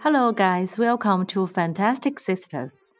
[0.00, 0.76] Hello, guys.
[0.78, 2.92] Welcome to Fantastic Sisters.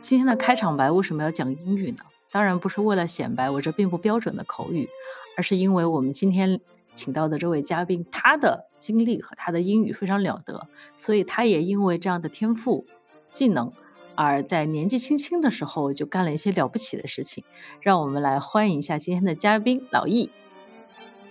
[0.00, 2.04] 今天的开场白为什么要讲英语呢？
[2.30, 4.88] 当然不是为了显摆我这并不标准的口语，
[5.36, 6.60] 而是因为我们今天
[6.94, 12.86] 请到的这位嘉宾，他的经历和他的英语非常了得，所以他也因为这样的天赋、
[13.32, 13.72] 技能，
[14.14, 17.44] 而在年纪轻轻的时候就干了一些了不起的事情。
[17.80, 20.30] 让我们来欢迎一下今天的嘉宾老易。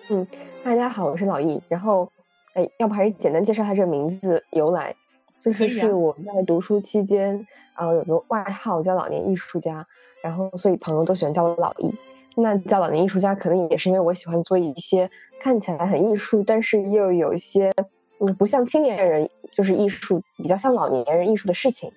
[0.10, 0.28] 嗯，
[0.64, 1.62] 大家好，我是老易。
[1.70, 2.12] 然后，
[2.54, 4.96] 哎，要不还是简单介绍下这个名字由来，
[5.40, 9.86] 就是是我在读书期间啊有个外号叫老年艺术家，
[10.24, 11.94] 然后所以朋友都喜欢叫我老艺。
[12.36, 17.72] 那叫老年艺术家，可能也是因为我喜欢做一些看起来很艺术，但是又有一些
[18.20, 21.92] 嗯不像青年人就是艺术，比较像老年人艺术的事情。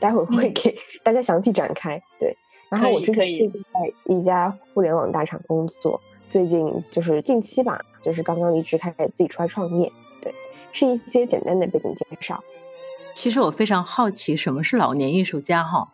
[0.00, 2.00] 待会儿会给大家详细展开。
[2.20, 2.32] 对，
[2.70, 6.00] 然后我之前是在一家互联网大厂工作。
[6.28, 9.90] 最近就是近期吧，就是刚刚离职，开始自己出来创业。
[10.20, 10.34] 对，
[10.72, 12.42] 是一些简单的背景介绍。
[13.14, 15.88] 其实我非常好奇，什么是老年艺术家哈？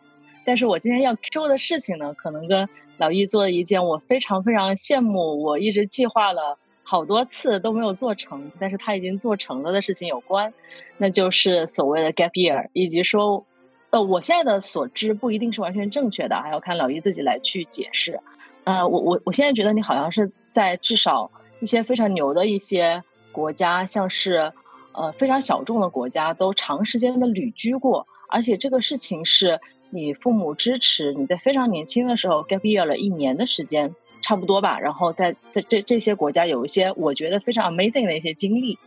[0.45, 10.53] 但是我今天要说的事情呢，可能跟老易做的一件我非常非常羡慕，我一直计划了好多次都没有做成，但是他已经做成了的事情有关，
[10.97, 13.43] 那就是所谓的 gap year，以及说，
[13.89, 18.19] 呃，我现在的所知不一定是完全正确的，还要看老易自己来去解释。
[18.65, 24.51] 呃，我我我现在觉得你好像是在至少一些非常牛的一些国家，像是
[24.93, 29.59] 呃非常小众的国家，都长时间的旅居过，而且这个事情是
[29.91, 38.77] 你父母支持你在非常年轻的时候 gap year 了一年的时间，差不多吧，然后在在这这些国家有一些我觉得非常 amazing 的一些经历。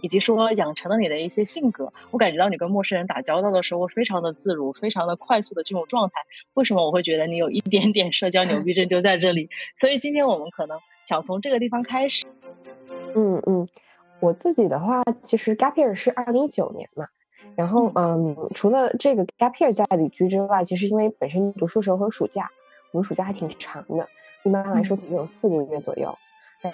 [0.00, 6.14] 以及说养成了你的一些性格，我感觉到你跟陌生人打交道的时候非常的自如，非常的快速的进入状态。
[6.54, 9.48] 为什么我会觉得你有一点点社交牛逼症就在这里？
[9.76, 12.26] 所以今天我们可能想从这个地方开始。
[13.14, 13.66] 嗯嗯，
[14.20, 17.06] 我自己的话，其实 gap year 是二零一九年嘛，
[17.56, 22.48] 然后嗯，除了这个 gap year 在旅居之外，其实因为本身读书时候和暑假，
[22.92, 24.06] 我们暑假还挺长的，
[24.44, 26.16] 一般来说可能有四个月左右。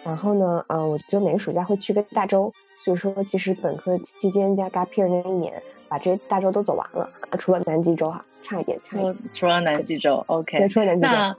[0.03, 2.53] 然后呢，呃，我就每个暑假会去个大洲。
[2.83, 7.09] 所以说，其实本科期间加 gap year 那一年，把这大洲都走完了，
[7.39, 8.79] 除了南极洲哈，差一点。
[8.85, 8.99] 除
[9.33, 10.67] 除了南极洲，OK。
[10.69, 11.13] 除了南极洲。
[11.13, 11.37] 那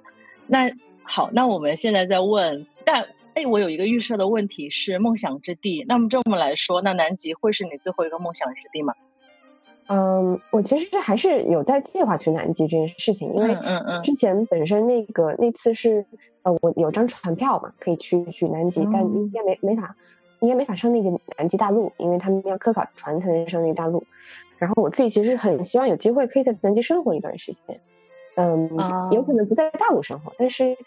[0.47, 0.71] 那
[1.03, 5.85] 好，那我们现在在问，但哎，我有一个预设的问题是梦想之地。
[5.87, 8.93] 那么这么来说，那南极会是你最后一个梦想之地吗？
[9.87, 16.03] 嗯，我其实还是有在计划去南极这件事情，因为嗯嗯，之前本身那个那次是
[16.41, 19.95] 呃，我有张船票嘛，可以去去南极，但应该没没法。
[20.45, 24.03] 应该没法上那个南极大陆，因为他们要科考船才能上那个大陆。
[24.57, 27.81] 然后我自己其实很希望有机会可以在南极生活一段时间，
[28.35, 28.69] 嗯，
[29.11, 30.77] 有可能不在大陆生活，但是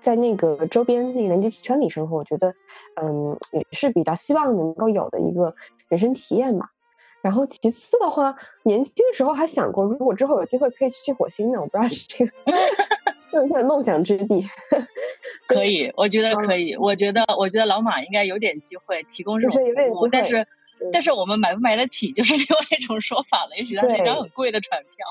[0.00, 2.54] 在那个周边那个南极圈里生活，我觉得，
[3.02, 5.54] 嗯，也是比较希望能够有的一个
[5.88, 6.70] 人生体验吧。
[7.20, 11.58] 然后其次的话，年轻的时候还想过，如果之后有机会可以去火星呢？
[11.60, 12.32] 我不知道是这个。
[13.36, 14.42] 算算梦想之地，
[15.46, 16.74] 可以，我觉得可以。
[16.76, 20.46] 我觉得，我觉得老马应该有点机会提供这种服务，但是，
[20.92, 23.56] 但是我们买不买得起，就是另外一种说法了。
[23.56, 25.06] 也许它是一张很贵的船票。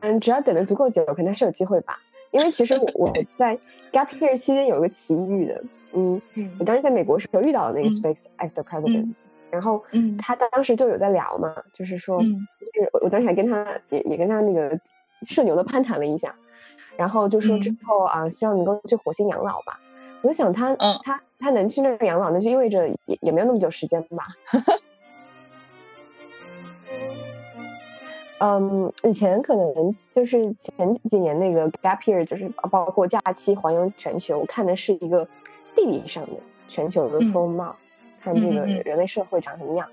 [0.00, 1.96] 嗯，只要等的足够久，肯定是有机会吧。
[2.32, 3.56] 因为其实我 我在
[3.92, 6.20] gap year 期间有一个奇遇的，嗯，
[6.58, 9.16] 我当时在美国时候遇到了那个 Space X 的 President，
[9.50, 9.84] 然后
[10.18, 14.76] 他当时就有在聊嘛，就是说，就是我当时还跟他也也跟他那个
[15.22, 16.34] 社牛的攀谈了一下。
[16.96, 19.80] 然后就说之后啊，希望能够去火星养老吧。
[20.20, 24.26] 我就想他，他他能去那儿养老，那就意味着也也没有那么久时间吧。
[28.38, 35.26] 嗯，以前可能就是前几年那个 gap year，就是包括假期环游全球，看的是一个
[35.74, 36.32] 地理上的
[36.68, 37.74] 全球的风貌，
[38.20, 39.88] 看这个人类社会长什么样。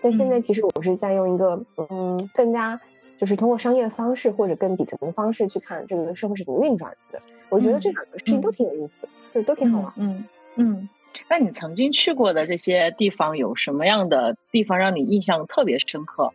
[0.00, 2.80] 但现在其实我是在用一个嗯更加。
[3.22, 9.92] 就是通过商业的方式或者更底层的方式去看这个社会是怎么运转的，我觉得这两个事情都挺有意思，就都挺好玩。
[9.96, 10.24] 嗯
[10.56, 10.88] 嗯，
[11.30, 16.32] 那你曾经去过的这些地方有什么样的地方让你印象特别深刻？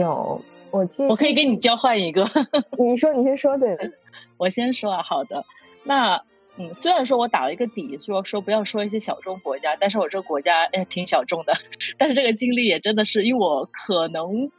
[0.00, 0.40] 有，
[0.70, 2.26] 我记，我可以跟你交换一个。
[2.78, 3.76] 你说，你先说对。
[4.38, 5.44] 我先说啊，好的。
[5.84, 6.18] 那
[6.56, 11.52] 嗯，虽然说我打了一个底，说说不要说一些小众国家，但是我这个国家哎挺小众的，
[11.98, 14.50] 但是这个经历也真的是，因为我可能。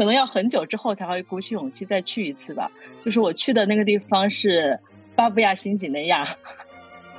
[0.00, 2.72] 可能要很久之后才会鼓起勇气再去一次吧。
[3.00, 4.80] 就是我去的那个地方是
[5.14, 6.24] 巴布亚新几内亚，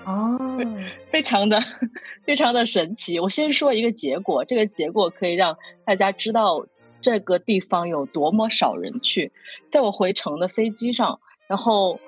[0.04, 0.58] 哦，
[1.12, 1.60] 非常的
[2.26, 3.20] 非常的神奇。
[3.20, 5.56] 我先说一个结果，这个结果可以让
[5.86, 6.66] 大家知道
[7.02, 9.32] 这个地方有多么少人去。
[9.70, 12.00] 在我回程的飞机上，然后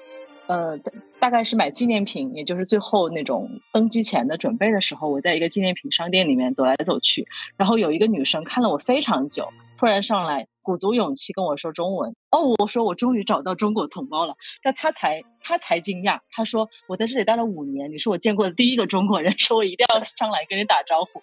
[0.47, 0.75] 呃，
[1.19, 7.27] 大概是买纪念品，也就是最后那种登机前的准备的时候，我在一个纪念品商店里面走来走去，
[7.57, 9.47] 然后有一个女生看了我非常久，
[9.77, 12.15] 突然上来鼓足勇气跟我说中文。
[12.31, 21.21] 哦，我说我终于找到中国同胞了，但他才他才惊讶，他说我在这里待了五年，你是我见过的第一个中国人，说我一定要上来跟你打招呼。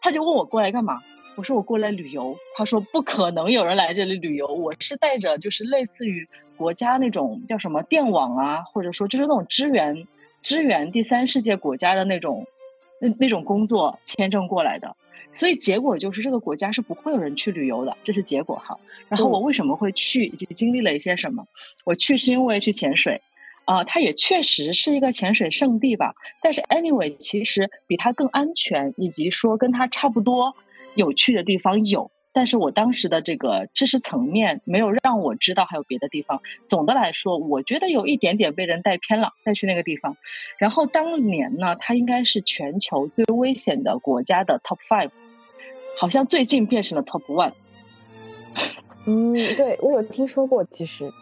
[0.00, 1.00] 他就问我过来干嘛？
[1.34, 2.36] 我说我过来旅游。
[2.54, 6.28] 他说不可能有人来这里旅游，我是带着就是类似于
[6.58, 10.06] 国家那种叫什么电网啊，或者说就是那种支援
[10.42, 12.46] 支援第三世界国家的那种
[13.00, 14.94] 那那种工作签证过来的。
[15.32, 18.78] 所以结果就是这个国家是不会有人去旅游的，这是结果哈。
[19.08, 21.46] 然后我为什么会去，以及经历了一些什么？
[21.84, 23.20] 我去是因为去潜水。
[23.64, 26.14] 啊，它也确实是一个潜水圣地吧。
[26.42, 30.56] 但是，anyway，其实比它更安全，以及说跟它差不多
[30.96, 32.10] 有趣的地方有。
[32.32, 36.40] 但是我当时的这个知识层面没有让我知道还有别的地方。
[36.66, 40.16] 总的来说，我觉得有一点点被人带偏了，再去那个地方。
[40.58, 45.10] 然后当年呢，它应该是全球最危险的国家的 top five，
[45.98, 47.52] 好像最近变成了 top one。
[49.04, 51.12] 嗯，对我有听说过，其实。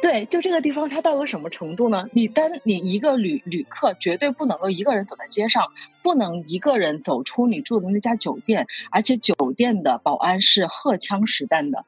[0.00, 2.08] 对，就这个地方，它到了什么程度呢？
[2.12, 5.68] 你单你一个旅旅客绝对不能够一个人走在街上，
[6.02, 11.84] 不能一个人走出你住的那家酒店，而且酒店的保安是荷枪实弹的。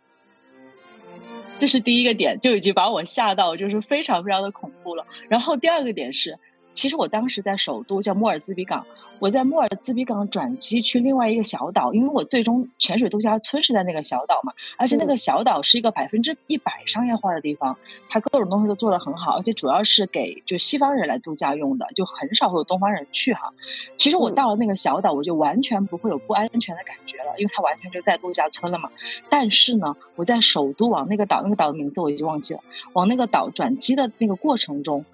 [1.58, 5.04] 这是第一个点，就已经把我吓到，就是非常非常的恐怖了。
[5.28, 6.38] 然后第二个点是，
[6.74, 8.84] 其实我当时在首都叫莫尔兹比港。
[9.20, 17.78] 我在莫尔兹比港转机去另外一个小岛，因为我最终潜水度假村是在那个小岛嘛，而且那个小岛是一个百分之一百商业化的地方，
[18.08, 23.54] 它各种东西都做得很好，而且主要是给就西方人来度假用的，就很少会有东方人去哈。
[23.96, 28.90] 其实我到了那个小岛，我就完全不会有不安全的感觉了，因为它完全就在度假村了嘛。
[29.30, 32.60] 但是呢，我在首都往那个岛，那个岛的名字我已经忘记了，
[32.94, 35.04] 往那个岛转机的那个过程中，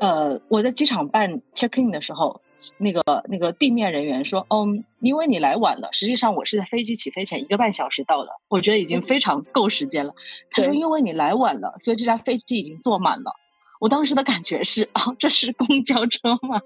[0.00, 2.40] 呃，我在机场办 check in 的时候。
[2.78, 10.12] 那个那个地面人员说：“嗯，因为你来晚了，实际上我是在飞机起飞前一个半小时到的，我觉得已经非常够时间了。”
[10.50, 13.32] 他说：“因为你来晚了，所以这架飞机已经坐满了。”
[13.78, 16.60] 我当时的感觉是：“哦，这是公交车吗？”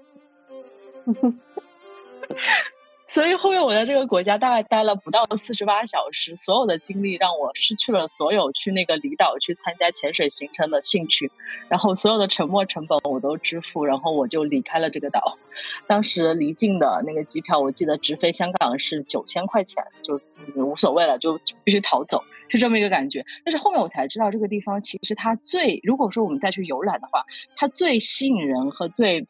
[3.13, 11.31] 所以后面我在这个国家大概待了不到四十八小时，所有的经历让我失去了所有去那个离岛去参加潜水行程的兴趣，
[11.69, 15.37] 然后所有的沉没成本我都支付，然后我就离开了这个岛。
[15.85, 20.19] 当时离境的那个机票，我记得直飞香港是九千块钱，就
[20.55, 23.23] 无所谓了，就必须逃走，是这么一个感觉。
[23.45, 27.25] 但是后面我才知道，这个地方其实它最，如果说我们再去游览的话，
[27.55, 29.27] 它最吸引人和最。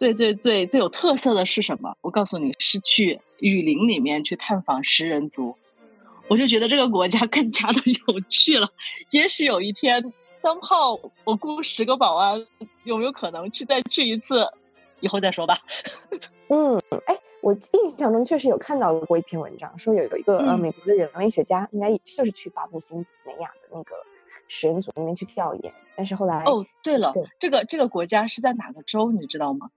[0.00, 1.94] 最最最最有特色的是什么？
[2.00, 5.54] 我告诉你是去雨林里面去探访食人族，
[6.26, 8.66] 我就觉得这个国家 更加的有趣了。
[9.10, 12.46] 也许有一天，三炮我雇十个保安，
[12.84, 14.48] 有没有可能去再去一次？
[15.00, 15.58] 以后再说吧。
[16.48, 23.94] 嗯，哎，我印象中确实有看到过一篇文章，说有有一个呃美国的人类学家，应该就是去巴布新几内亚的那个
[24.48, 29.12] 食人族那边去调研，但是后来哦，对了，这个这个国家是在哪个州？
[29.12, 29.68] 你知道吗？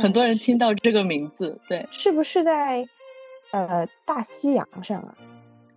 [0.00, 2.86] 很多人听到这个名字，对，是不是在
[3.52, 5.14] 呃大西洋上啊？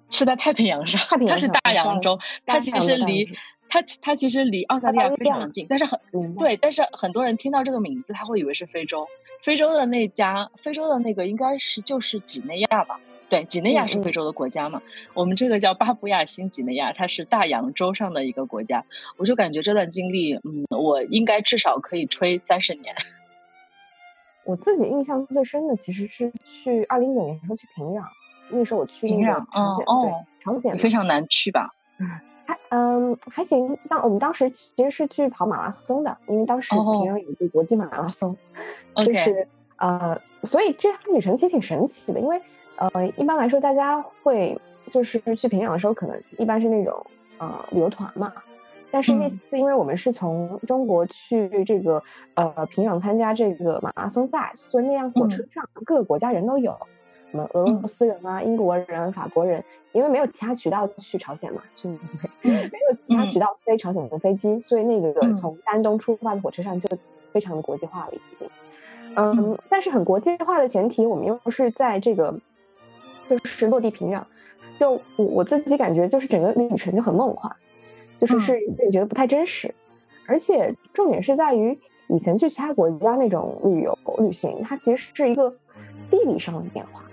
[0.09, 3.27] 是在太平洋上，太平洋它是大洋洲，它其实离
[3.67, 5.99] 它它其实离澳大利亚非常近，但是很
[6.37, 9.07] 对，但是很多人听到这个名字，他会以为是非洲，
[9.41, 12.99] 非洲的那家，非洲的那个应该是就是几内亚吧？
[13.27, 14.81] 对，几内亚是非洲的国家嘛？
[15.15, 18.85] 我们这个叫巴布亚新几内亚，它是大洋洲上的一个国家。
[19.17, 22.95] 我就感觉这段经历，嗯，我应该至少可以吹三十年。
[24.45, 28.03] 我自己印象最深的其实是去二零一九年时候去平壤，
[28.49, 31.69] 那个时候我去平壤，对，朝鲜非常难去吧？
[32.47, 33.75] 还嗯还行。
[33.89, 38.37] 当我们当时其实是去跑马拉松的，因为当时平壤有一个国际马拉松，
[39.03, 39.47] 就是
[39.77, 42.19] 呃，所以这趟旅程其实挺神奇的。
[42.19, 42.39] 因为
[42.75, 44.55] 呃，一般来说大家会
[44.89, 47.03] 就是去平壤的时候，可能一般是那种
[47.39, 48.31] 呃旅游团嘛。
[48.91, 52.01] 但是那次，因为我们是从中国去这个
[52.35, 56.77] 呃平壤参加这个马拉松赛，所以那辆火车上各个国家人都有，
[57.31, 59.61] 什么俄罗斯人啊、英国人、法国人，
[59.91, 61.87] 因为没有其他渠道去朝鲜嘛，去
[62.41, 62.51] 没
[62.89, 66.87] 有其他渠道飞朝鲜的飞机，所以那个从丹东出发的火车上就
[67.33, 68.49] 非常的国际化了，已经。
[69.17, 72.33] 嗯，但是很国际化的前提，我们又是在这个
[73.27, 74.21] 就是落地平壤，
[74.79, 77.53] 就我我自己感觉就是整个旅程就很梦幻。
[78.19, 79.73] 就是是也觉得不太真实，
[80.27, 85.49] 而且重点是在于以前去其他国家那种旅游旅行，它其实是一个
[86.09, 87.03] 地理上的变化。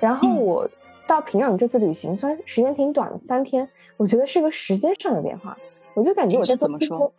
[0.00, 0.68] 然后我
[1.06, 5.56] 到平壤这次旅行，虽然时间挺短的，三天，我觉得是个时间上的变化。
[5.94, 7.12] 我就感觉我在做么说？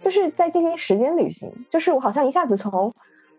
[0.00, 2.90] 就是在进行时间旅行，就是我好像一下子从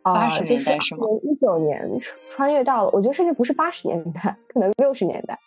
[0.01, 1.05] 八十年代是吗？
[1.23, 1.89] 一九年
[2.29, 5.37] 穿越到了，我觉得甚至不是八十年代，可能六十年代。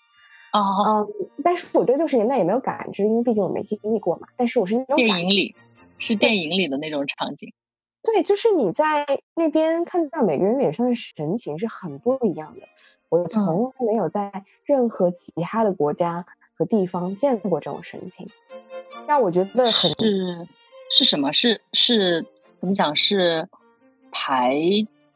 [0.52, 4.26] 哦，嗯，但是我对六十年代也没有感知，因为毕竟我没经历过嘛。
[4.36, 5.54] 但是我是那种电影里，
[5.98, 7.52] 是电影里的那种场景。
[8.02, 12.60] 对，就是你在那边看到每个人脸上的神情是很不一样的。
[13.08, 14.32] 我从来没有在
[14.64, 18.28] 任何其他的国家和地方见过这种神情，
[19.06, 20.48] 让我觉得很是
[20.90, 21.32] 是什么？
[21.32, 22.26] 是是
[22.58, 22.94] 怎么讲？
[22.96, 23.48] 是
[24.10, 24.54] 排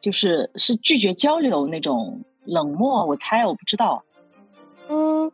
[0.01, 3.05] 就是是拒绝交流那种冷漠？
[3.05, 4.03] 我猜，我不知道。
[4.89, 5.31] 嗯，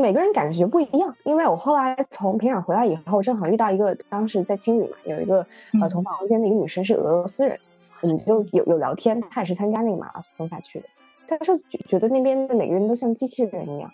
[0.00, 5.46] 每个人感觉不一样，因为我后来从平壤回来以后，正好遇到一个当时在青旅嘛，有一个
[5.80, 7.58] 呃同房间的一个女生是俄罗斯人，
[8.00, 10.86] 我们就有有聊天，她也是参加那个马拉松赛去的，
[11.26, 13.90] 她说觉觉得那边的每个人都像机器人一样，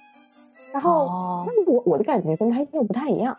[0.72, 3.36] 然后但是我我的感觉跟她又不太一样，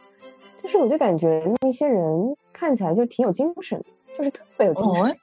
[0.61, 3.83] 就是我就感觉那些人看起来就挺有精神，
[4.17, 5.17] 就是特别有精神。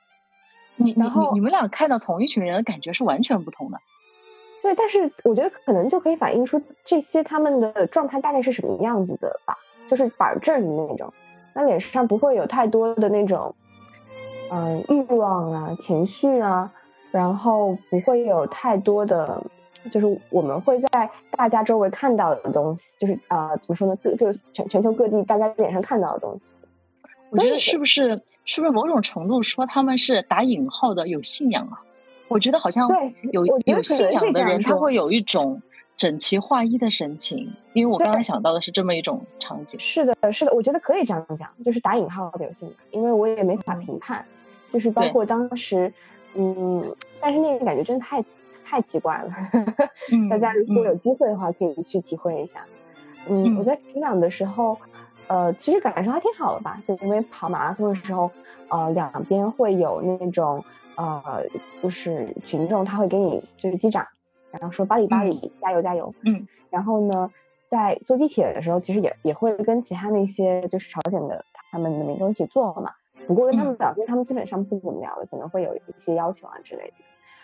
[0.79, 3.79] 你你你你们俩看到同一群人的感觉是完全不同的。
[4.67, 9.55] 对，但是我觉得可能就可以反映出这些他们的状态大概是什么样子的吧，
[9.87, 11.13] 就是板正的那种，
[11.55, 13.55] 那脸上不会有太多的那种，
[14.51, 16.69] 嗯，欲望啊、情绪啊，
[17.13, 19.41] 然后不会有太多的，
[19.89, 23.95] 就是我们会在大家周围看到的东西，就是啊，怎么说呢？
[24.03, 26.57] 各就是全全球各地大家脸上看到的东西。
[27.31, 31.86] 我觉得是不是是不是某种程度说他们是打引号的有信仰啊？
[32.29, 32.89] 我觉得好像
[33.33, 35.61] 有有信仰的人，他会有一种
[35.97, 37.51] 整齐划一的神情。
[37.73, 39.79] 因为我刚刚想到的是这么一种场景。
[39.79, 42.77] 是的，是的，我觉得可以这样讲，就是打引号的有信仰。
[42.91, 44.25] 因为我也没法评判，
[44.69, 45.93] 就是包括当时，
[46.35, 46.83] 嗯，
[47.21, 48.21] 但是那个感觉真的太
[48.65, 49.31] 太奇怪了。
[50.29, 52.65] 大家如果有机会的话，可以去体会一下。
[53.29, 54.77] 嗯，我在平壤的时候，
[55.29, 56.81] 呃，其实感受还挺好的吧？
[56.85, 58.31] 就因为跑马拉松的时候，
[58.69, 60.65] 呃，两边会有那种。
[60.97, 61.43] 呃，
[61.83, 64.05] 就是群众他会给你就是击掌，
[64.51, 66.13] 然后说巴里巴里加油加油。
[66.25, 67.31] 嗯，然后呢，
[67.67, 72.91] 在坐地铁的时候，其实也也会跟其他那些就是朝鲜的他们的民众一起坐嘛。
[73.27, 76.95] 不过跟他们聊天，他们基本上不怎么聊的，可能会有一些要求啊之类的。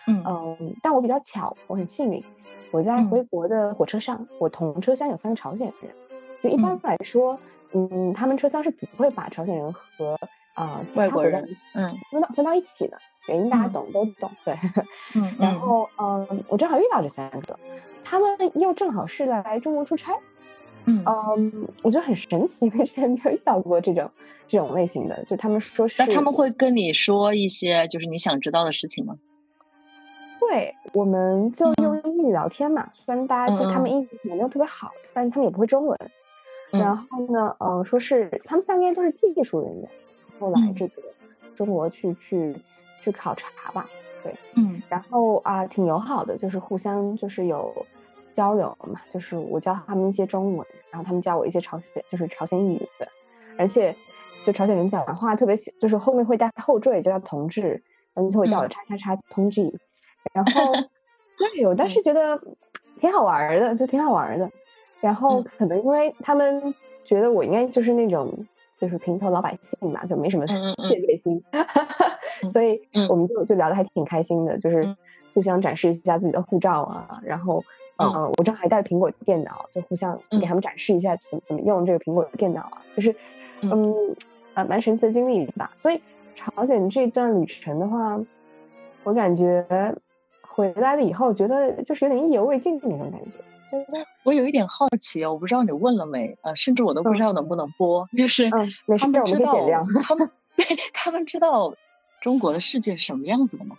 [0.07, 2.23] 嗯嗯，但我比较巧，我很幸运，
[2.71, 5.91] 我在回国的火车上，我同车厢有三个朝鲜人。
[6.41, 7.39] 就一般来说，
[7.73, 10.17] 嗯，他们车厢是不会把朝鲜人和
[10.53, 12.97] 啊外国人嗯分到分到一起的。
[13.27, 14.53] 原因大家懂都懂，对，
[15.15, 17.57] 嗯，然后嗯，我正好遇到这三个，
[18.03, 20.13] 他们又正好是来中国出差，
[20.85, 21.01] 嗯。
[21.05, 24.11] 嗯，我觉得很神奇，因为之前没有遇到过这种
[24.45, 29.17] 这种类型的，就他们说是，那他们会跟你说一些就是你想知道的事情吗？
[30.41, 35.97] 会，我们就用英语聊天嘛，虽然大家就他们英语也没有特别好，但是他们也不会中文，
[36.71, 36.97] 然。
[36.97, 39.89] 后呢，呃，说是他们三个都是技术人员，
[40.39, 41.01] 后来这个
[41.55, 42.53] 中国去去。
[43.03, 43.85] 去考察吧，
[44.23, 47.85] 对，嗯，然后啊，挺友好的，就是互相就是有
[48.31, 53.05] 交流嘛，就是我教他们一些中文，然后他们教我一些朝鲜，就是朝鲜语的，
[53.57, 53.93] 而且
[54.41, 57.83] 就朝鲜人讲的话特别喜，就是后面会带后缀，就叫同志，
[58.13, 59.61] 然后就会叫我叉叉叉同志，
[60.31, 60.51] 然后
[61.37, 62.39] 对，我当时觉得
[63.01, 64.49] 挺好玩的，就挺好玩的，
[65.01, 68.33] 然后可能因为他们觉得我应该就是那种。
[68.75, 71.41] 就是平头老百姓嘛，就没什么戒备心，
[72.47, 74.95] 所以我们就就聊得还挺开心的，就是
[75.33, 77.63] 互相展示一下自己的护照啊，然后
[77.97, 83.13] 呃，我正好还带着苹果电脑，就互相给他们展示一下怎么怎么用这个苹果电脑啊，就是
[83.61, 83.93] 嗯
[84.53, 85.71] 呃蛮神奇的经历吧。
[85.77, 85.99] 所以
[86.35, 88.19] 朝鲜这段旅程的话，
[89.03, 89.65] 我感觉
[90.41, 93.37] 回来了以后，觉得就是有点意犹未尽的那种感觉。
[94.23, 96.37] 我有一点好奇哦，我不知道你问了没？
[96.41, 98.07] 呃，甚至我都不知道能不能播。
[98.15, 98.47] 就是
[98.99, 99.55] 他们知道，
[100.03, 101.73] 他们对他们知道
[102.23, 103.77] 中国的世界是什么样子的吗？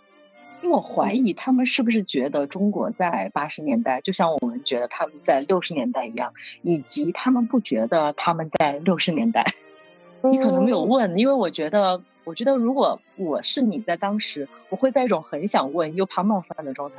[0.61, 9.43] 因为我怀疑他们是不是觉得中国在八十年代就像我们觉得他们在六十年代一样，以及他们不觉得他们在六十年代。
[10.21, 16.97] 你可能没有问，因为我觉得，我觉得如果我是你在当时，我会在一种很想问又怕冒犯的状态。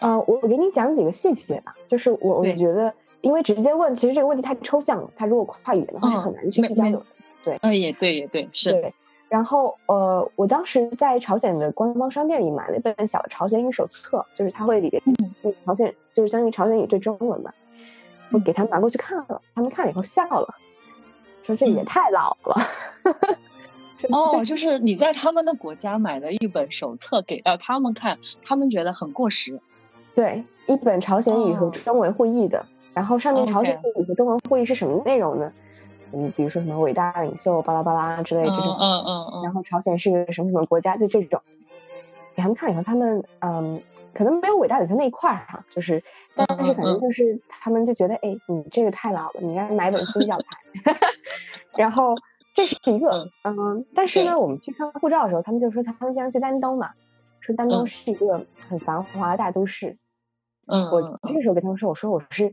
[0.00, 7.02] 呃，我我给你讲几个细节吧，就是我我觉得，因为直接问，其实这个问题太抽象了，它如果跨语言的话，很难去交流。
[7.42, 8.70] 对，嗯，也对，也对，是。
[8.70, 8.90] 对。
[9.28, 15.02] 然后，呃，我当时在朝鲜的官方商店里买了一本小朝鲜语手册，就是他会里边
[15.66, 17.50] 朝鲜，就是相当于朝鲜语对中文嘛。
[18.30, 20.46] 我给他们拿过去看了，他们看了以后笑了，
[21.42, 22.56] 说这也太老了。
[24.10, 29.58] 哦，就是你在他们的国家买了一本手册给到他们看，他们觉得很过时。
[30.14, 35.50] 对，一本朝鲜语和中文会议的，然后上面朝鲜语和中文会议是什么内容呢？
[36.14, 41.40] 嗯，比如说什么伟大领袖巴拉巴拉之类这种，嗯嗯嗯，然后朝鲜是个什么什么国家，就这种，
[42.34, 46.00] 给他们看以后，他们嗯，可能没有伟大领袖那一块儿哈，就是，
[46.36, 50.94] 但是反正就是他们就觉得，哎，你这个太老了，你应该买本新教材，
[51.76, 52.14] 然后
[52.54, 56.90] 这是一个，嗯，但是呢，我们去看护照的时候，他们就说他们经常去丹东嘛，
[57.40, 59.92] 说丹东是一个很繁华的大都市。
[60.66, 62.50] 嗯，我那个时候跟他们说，我说我是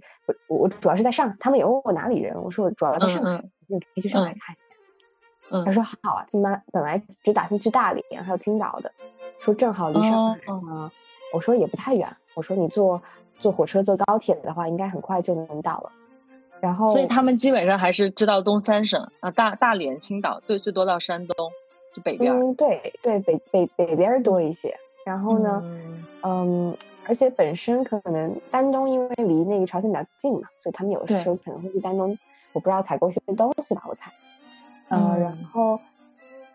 [0.48, 4.94] 我我主要是在上海，他们也问我哪里人，我说我主要在上海，你可以去上海看一下。
[5.50, 8.92] 嗯，他说好啊，他们本来只打算去大连还有青岛的，
[9.40, 10.92] 说正好离上海啊。
[11.34, 13.02] 我说也不太远，我说你坐
[13.40, 15.90] 坐火车坐高铁的话，应该很快就能到了。
[16.60, 21.50] 然后，所以他们基本上还是知道东三省啊，大大连、青岛，对，最多到山东，
[21.96, 22.32] 就北边。
[22.34, 24.78] 嗯，对对，北北北边多一些。
[25.06, 25.64] 然后呢，
[26.24, 26.78] 嗯。
[27.08, 32.16] 而且本身可能丹东因为离那个朝鲜比较近嘛，所以他们有的时候可能会去丹东，
[32.54, 34.12] 我不知道采购一些东西吧，我猜。
[34.90, 35.78] 嗯，然后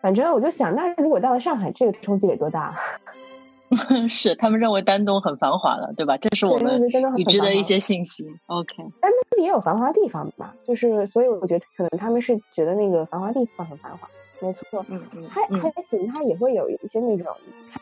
[0.01, 2.73] 反正我就想，那如果到了上海，这个冲击得多大？
[4.07, 6.15] 是他们认为丹东很繁华了，对吧？
[6.17, 6.81] 这是我们
[7.17, 8.25] 已知的一些信息。
[8.45, 14.07] OK，丹东也有繁华地方嘛，就是所以我觉得可能他们是觉得那个繁华地方很繁华。
[14.39, 17.27] 没错，嗯嗯，还还行，它也会有一些那种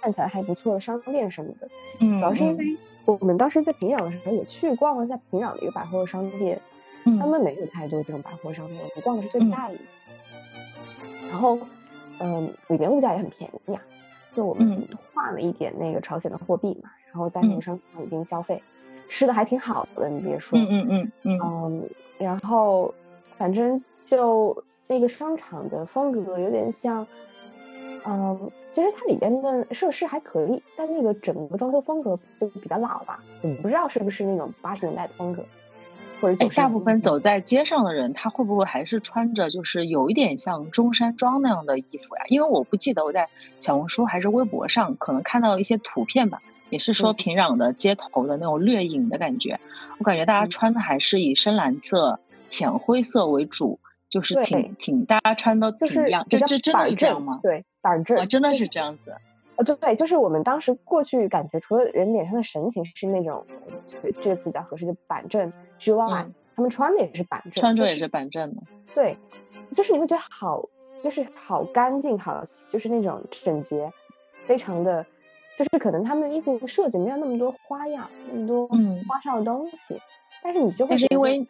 [0.02, 1.68] 看起来还不错的商店什么的。
[2.00, 6.60] 嗯，主要是因为我们当时在平壤的时候也去逛了一下平壤的一个百货商店，
[7.20, 9.84] 他们没有太多这种百货商店，我们逛的是最大的一个。
[11.30, 11.60] 然后，
[12.20, 13.82] 嗯，里面物价也很便宜啊，
[14.36, 18.62] 就我们换了一点那个朝鲜的货币嘛，然后在那个商场已经消费，
[19.10, 22.94] 吃的还挺好的，你别说，嗯嗯嗯嗯，嗯，然后
[23.38, 23.84] 反正。
[24.06, 27.06] 就那个商场的风格有点像，
[28.06, 33.24] 嗯，其实它里边的设施还可以，但那个整个装修风格就比较老吧。
[33.42, 35.44] 我不知道是不是那种八十年代的风格，
[36.22, 42.24] 或者大部分走在街上的人，他会不会还是穿着就是有一点像中山装那样的衣服呀？
[42.28, 43.28] 因为我不记得我在
[43.60, 49.60] 小红书还是微博上可能看到一些图片吧，也是说平壤的街头的那种掠影的感觉。
[49.98, 53.80] 我感觉大家穿的还是以深蓝色、浅灰色为主。
[54.16, 57.42] 就是挺挺，大家穿都挺亮，这这真的是这样吗？
[57.44, 59.14] 对，板正，真的是这样子。
[59.58, 63.46] 呃，对对，就是我们当时过去感觉，除了人脸上的神情是那种，
[64.22, 66.26] 这个词比较合适，就板正之外，
[66.56, 68.62] 他们穿的也是板正，穿着也是板正的。
[68.94, 69.18] 对，
[69.76, 70.64] 就是你会觉得好，
[71.04, 73.92] 就是好干净，好就是那种整洁，
[74.46, 75.06] 非常的，
[75.58, 80.00] 就是可能他们的衣服设计没有那么多花样，那么多花哨的东西，
[80.42, 81.46] 但是你就会，但是因为。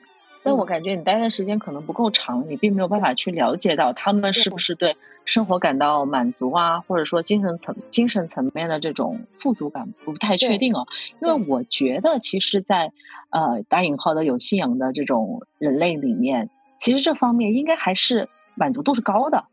[0.45, 10.85] 但我感觉你待的时间可能不够长，你并没有办法去了解到他们是不是对生活感到满足啊，或者说精神层精神层面的这种富足感不太确定哦。
[11.19, 12.91] 因为我觉得，其实，在
[13.31, 19.45] 呃打引号的有信仰的这种人类里面，其实这方面应该还是满足度是高的。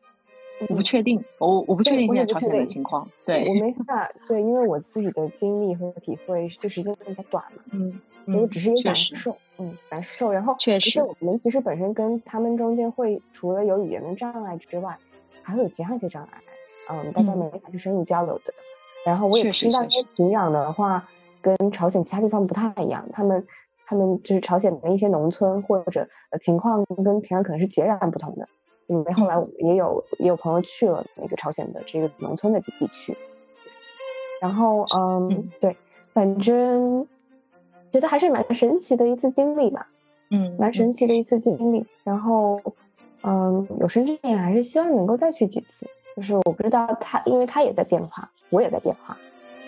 [0.69, 3.09] 我不确定，我我不确定现在朝鲜的情况。
[3.25, 7.63] 对，我没法对，因为我自己的经历和体会，就时间比较短嘛。
[7.73, 7.99] 嗯。
[8.27, 10.33] 我只是一个感受，嗯，感受。
[10.33, 14.97] 然后，确实，我们其实本身跟他们中间会除了有语言的障碍之外，
[15.43, 16.43] 还会有其他一些障碍。
[16.89, 18.53] 嗯，大家没法去深入交流的。
[19.05, 19.81] 然后我也知道，
[20.17, 21.09] 平壤的话
[21.41, 23.45] 跟朝鲜其他地方不太一样，他们
[23.87, 26.07] 他们就是朝鲜的一些农村或者
[26.41, 28.49] 情况跟平壤可能是截然不同的。
[28.89, 33.17] 因为后来也有也有朋友去了那个朝鲜的这个农村的地区。
[34.41, 35.77] 然后，嗯，对，
[36.13, 37.07] 反正。
[37.93, 39.87] 觉得还是蛮神奇的一次经历吧，
[40.31, 41.85] 嗯，蛮神奇的一次经历。
[42.03, 42.61] 然后，
[43.23, 45.87] 嗯，有生之年还是希望能够再去几次。
[46.17, 49.17] 就是我不知道他，因为他也在变化，我也在变化。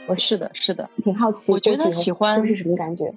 [0.07, 1.53] 我是的，是的，挺好奇。
[1.53, 3.13] 我觉得喜欢是什么感觉？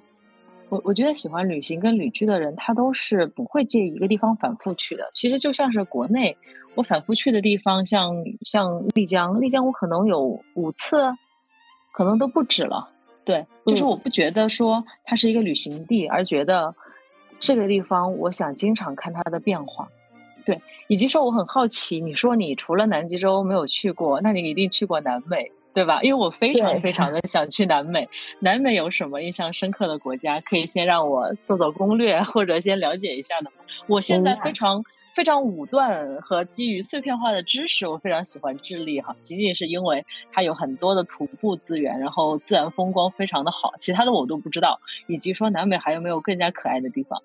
[0.70, 5.08] 我我觉得喜欢旅行跟旅居的人，他都是不会借一个地方反复去的。
[5.12, 6.36] 其实就像是国内，
[6.74, 8.14] 我反复去的地方，像
[8.46, 10.96] 像丽江，丽江我可能有五次，
[11.92, 12.88] 可能都不止了。
[13.28, 16.74] 对，就是我不觉得说它是一个旅行地，而觉得
[17.38, 19.86] 这个地方我想经常看它的变化。
[20.46, 26.00] 对，以及说我很好奇，你说你除了南极洲没有去过，那你一定去过南美，对吧？
[26.00, 28.08] 因为我非常非常的 想去南美。
[28.40, 30.40] 南美有什么印象深刻的国家？
[30.40, 33.52] 可以先让我做做攻略，或者先了解一下的？
[33.88, 34.82] 我现在非常。
[35.14, 44.80] 非常武断和基于碎片化的知识，我非常喜欢智利哈，仅仅是因为它有很多的徒步资源，然后自然风光非常的好，其他的我都不知道。
[45.06, 47.20] 以及说南美还有没有更加可爱的地方？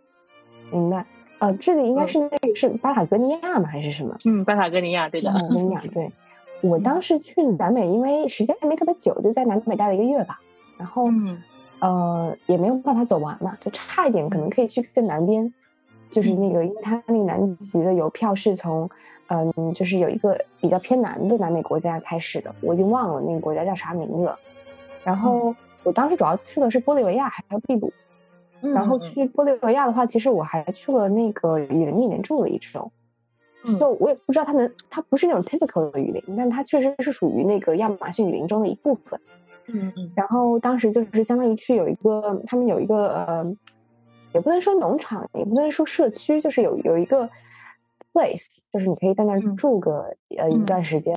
[0.71, 1.05] 明白。
[1.39, 3.67] 呃，智利应该是那个是巴塔哥尼亚吗？
[3.67, 4.17] 还是什么？
[4.25, 5.29] 嗯，巴塔哥尼亚，对的。
[5.31, 6.09] 巴塔哥尼亚， 对。
[6.61, 10.39] 我当时去南美，因为时间还没特别久，就在南美待了一个月吧。
[10.77, 11.09] 然后，
[11.79, 15.53] 呃，也没有办法走完嘛，就差一点可能可以去更南边。
[16.13, 18.87] 就是那个，因为他那个南极的邮票是从，
[19.27, 24.35] 嗯，就是有一个比较偏南的南美国家开始的，我已经忘了那个国家叫啥名字了。
[25.03, 27.91] 然后我当时主要去的是玻利维亚还有秘鲁，
[28.61, 32.91] 然后去玻利维亚的话，其实我还去了那个雨林里面住了一周。
[33.79, 39.19] 就我也不知道它能，它不是那种 typical 的雨林，但它确实是属于那个亚马逊雨林中的一部分。
[39.67, 40.11] 嗯嗯。
[40.15, 43.55] 然后当时就是相当于去有一个，他们有一个呃，
[44.33, 47.29] 也不能说农场，也不能说社区，就是有有一个
[48.13, 51.15] place，就是你可以在那儿住个呃一段时间，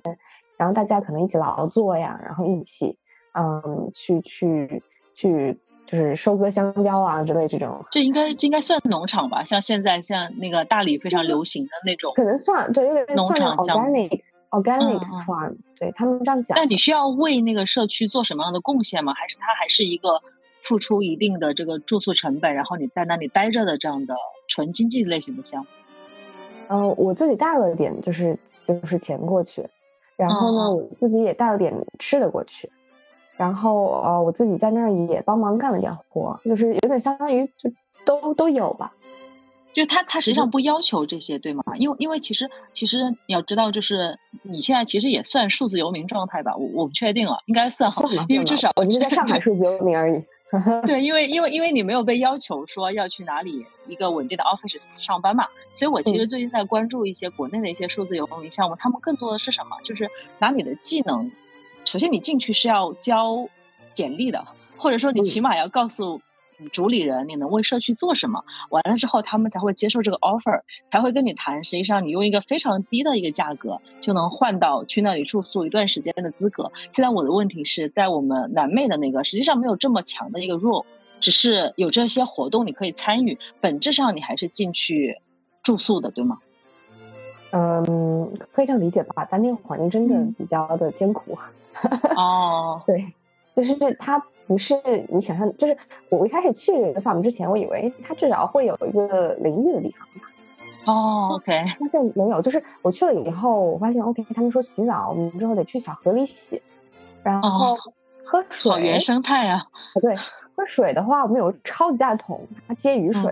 [0.57, 2.97] 然后大家可能一起劳作呀，然后一起
[3.33, 5.59] 嗯去去去。
[5.89, 9.41] 就是收割香蕉啊之类这种，这应该这应该算农场吧？
[9.41, 16.57] 像现在像那个大理非常流行的那种，可能算对，有点农场像 organic organic farm，对他们这样讲。
[16.57, 19.13] 但你需要为那个社区做什么样的贡献吗？
[19.13, 20.21] 还是它还是一个
[20.67, 24.15] 付出一定的这个住宿成本，然后你在那里待着的这样的
[24.49, 25.67] 纯经济类型的项目？
[26.67, 29.65] 嗯，我自己带了点，就是就是钱过去，
[30.17, 32.69] 然后呢，我自己也带了点吃的过去。
[33.37, 37.69] 然后呃，我自己在那儿也帮忙干了点活，就是有点相当于就
[38.03, 38.93] 都都有吧。
[39.71, 41.63] 就他他实际上不要求这些，对吗？
[41.77, 46.55] 因为因为其实其实你要知道，就是你现在其实也算数字游民状态吧？
[46.57, 50.23] 我我不确定了，应该算好，因为至少我只是在上海数字游民而已。
[50.87, 59.77] 对，因为因为因为你没有被要求说要去哪里一个稳定的 office 上班嘛，所以我其实最近在关注一些国内的一些数字游民项目，他们更多的是什么？
[59.83, 61.31] 就是拿你的技能。
[61.85, 63.47] 首先，你进去是要交
[63.93, 66.21] 简历的，或者说你起码要告诉
[66.71, 68.43] 主理人你能为社区做什么。
[68.69, 71.63] 完了之后，他们才会接受这个 offer，才会跟你谈。
[71.63, 76.71] 实际上，你用一个非常低的一个价格就能换到去那里住宿一段时间的资格。
[76.91, 80.85] 现在我的问题是在我们南妹的那个，实际上没有这么强的一个 rule，
[81.19, 85.21] 只是有这些活动你可以参与，本质上你还是进去
[85.63, 86.39] 住宿的，对吗？
[87.51, 89.25] 嗯，可以这样理解吧？
[89.31, 91.37] 但那个环境真的比较的艰苦。
[92.17, 93.13] 哦，对，
[93.55, 94.73] 就是它不是
[95.09, 95.77] 你想象，就是
[96.09, 100.29] 我一开始去这个 farm 之前，我以为它至少会有一个淋浴的地方吧。
[100.85, 106.61] 哦，OK，发现没有，就是我去了以后，我发现 OK，他们说洗澡，我们之后得去小河里洗，
[107.21, 107.75] 然后
[108.23, 109.61] 喝水，好原生态啊。
[110.01, 110.15] 对，
[110.55, 113.29] 喝水的话，我们有超级大的桶，它接雨水，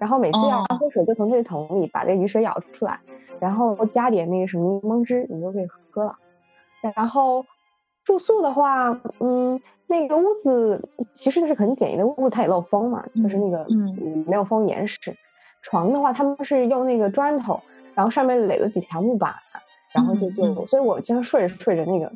[0.00, 2.98] 然后每次要喝水就从这个桶里把这雨水舀出来，
[3.38, 6.16] 然后加点那个什么柠檬汁，你就可以喝了。
[6.96, 7.46] 然后。
[8.04, 8.88] 住宿的话，
[9.20, 10.80] 嗯，那个屋子
[11.14, 14.98] 其实就是很简易的屋子，它也漏风嘛，就是那个嗯没有封严实。
[15.62, 17.58] 床的话，他们是用那个砖头，
[17.94, 19.34] 然后上面垒了几条木板，
[19.94, 22.12] 然后就就，所以我经常睡着睡着那个，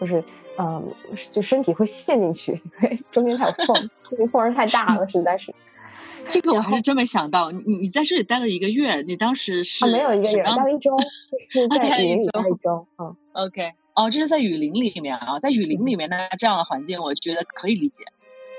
[0.00, 0.24] 就是
[0.56, 0.82] 嗯，
[1.30, 5.54] 就身体会陷进去， 因为中间它有缝，这个缝儿太大了，实在是。
[6.26, 10.96] 这个我还是真没想到，你你在这里待了一个月，你当时是没有一个月，待了一周，
[11.38, 13.74] 是 在待了一周，嗯，OK。
[13.96, 18.04] 哦，这是在雨林里面啊，在雨林里面呢，这样的环境，我觉得可以理解。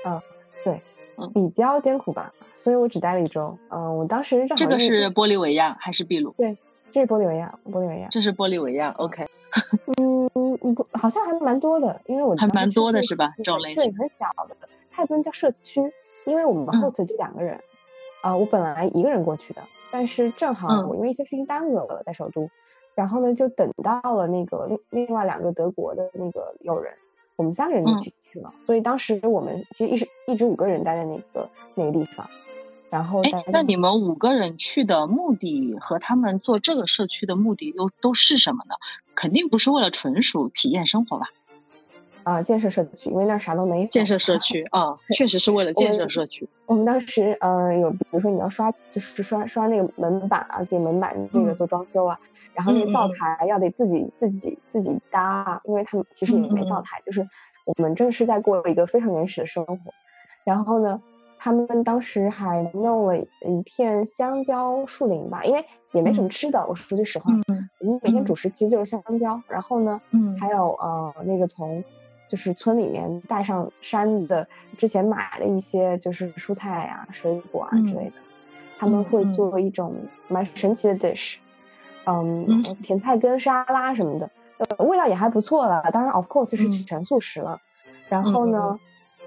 [0.04, 0.20] 嗯，
[0.64, 0.82] 对，
[1.16, 3.56] 嗯，比较艰苦吧，所以我只待了一周。
[3.70, 6.34] 嗯，我当时这个是玻利维亚还是秘鲁？
[6.36, 6.56] 对，
[6.90, 8.08] 这是玻利维亚，玻利维亚。
[8.10, 9.24] 这是玻利维亚，OK。
[10.02, 10.28] 嗯，
[10.74, 13.32] 不，好像还蛮多的，因为我还蛮多的是吧？
[13.38, 14.56] 这种类型很小的，
[14.90, 15.80] 它也不能叫社区，
[16.26, 17.58] 因为我们 host 就两个人。
[18.22, 22.50] 啊，我本来一个人过去的，但是正好我因为一些事情耽搁了，在首都。
[22.98, 26.92] 然后呢，就等到了那个另另外两个德国的那个友人，
[27.36, 28.52] 我们三个人一起去了。
[28.66, 32.28] 所以当时我们其实一直一直五个人待在那个那个地方。
[32.90, 38.74] 然后，哎，那你们五个人去的目的和他们做这个社区的目的都都是什么呢？
[39.14, 41.28] 肯定不是为了纯属体验生活吧？
[42.28, 43.86] 啊，建设社区，因为那儿啥都没有。
[43.88, 46.46] 建设社 区啊，确实是为了建设社区。
[46.66, 52.20] 我们当时，呃，有比如说你要刷，就是刷刷那个门板啊，给门板那个做装修啊，
[52.52, 57.22] 然后那个灶台要得自己自己自己搭，因为他们其实也没灶台，就是
[57.64, 59.76] 我们正是在过一个非常原始的生活。
[60.44, 61.00] 然后呢，
[61.38, 67.32] 他们当时还弄了一片香蕉树林吧，因为也没什么吃的，我说句实话，
[67.80, 69.40] 我们每天主食其实就是香蕉。
[69.48, 71.82] 然后呢，嗯，还有呃那个从。
[72.28, 78.12] 就是村里面带上山的，之前买了一些就是蔬菜啊、水果啊之类的，
[78.78, 79.94] 他们会做一种
[80.28, 81.36] 蛮神奇的 dish，
[82.04, 85.82] 嗯，甜菜根沙拉什么的，呃，味道也还不错了。
[85.90, 87.60] 当然，of course 是全素食了。
[88.08, 88.78] 然后呢，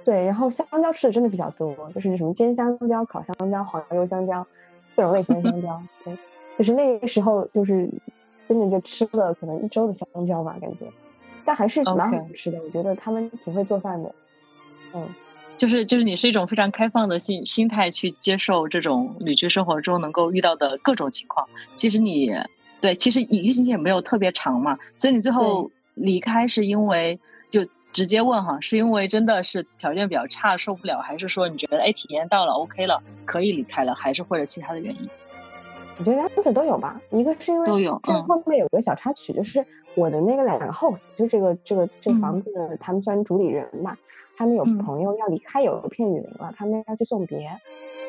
[0.04, 4.46] 对，然后香蕉吃的真的比较多，就是什么煎香蕉、烤香蕉、黄油香蕉，
[4.96, 5.82] 各种类型的香蕉。
[6.04, 6.18] 对，
[6.58, 7.88] 就是那个时候就是
[8.48, 10.88] 真的就吃了可能一周的香蕉吧，感觉。
[11.46, 14.14] 但还是蛮好吃的，我觉得他们挺会做饭的，
[14.94, 15.08] 嗯，
[15.58, 21.48] 就是就是你是一种非常开放的心心态去接受这种旅居生活中能够遇到的各种情况。
[21.76, 22.32] 其实你
[22.80, 35.10] 对，其实一个星期也没有特别长嘛，所以你最后离开是因为就直接问哈，是因为真的是条件比较差受不了，还是说你觉得哎体验到了 OK 了可以离开了，还是或者其他的原因？
[36.02, 39.64] 我觉得两者都有吧，一个是因为都有，这后面有个小插曲，就是
[39.96, 43.96] 我的那个两个 host，就这个这个这个房子的，他们虽然主理人嘛，
[44.36, 47.48] 他们有朋友要离开，有一片雨林了，他们要去送别，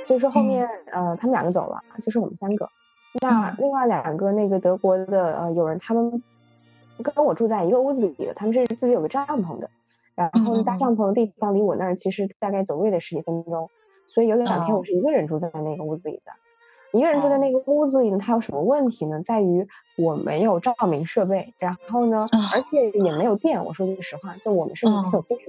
[0.06, 2.66] 所以说后面呃他们两个走了，就是我们三个，
[3.20, 6.10] 那另外两个那个德国的呃友人，他们
[7.02, 9.68] 跟我住在一个屋子里的，他们是自己有个帐篷的，
[10.14, 13.68] 然后搭帐篷的地方离我那儿其实大概走路也得十几分钟，
[14.06, 16.32] 所以有两天我是一个人住在那个屋子里的。
[16.92, 19.18] 一个人住在那个屋子里呢，他有什么问题呢？
[19.22, 23.62] 在于我没有照明设备，然后呢，而且也没有电。
[23.64, 25.40] 我说句实话，就我们是没有电，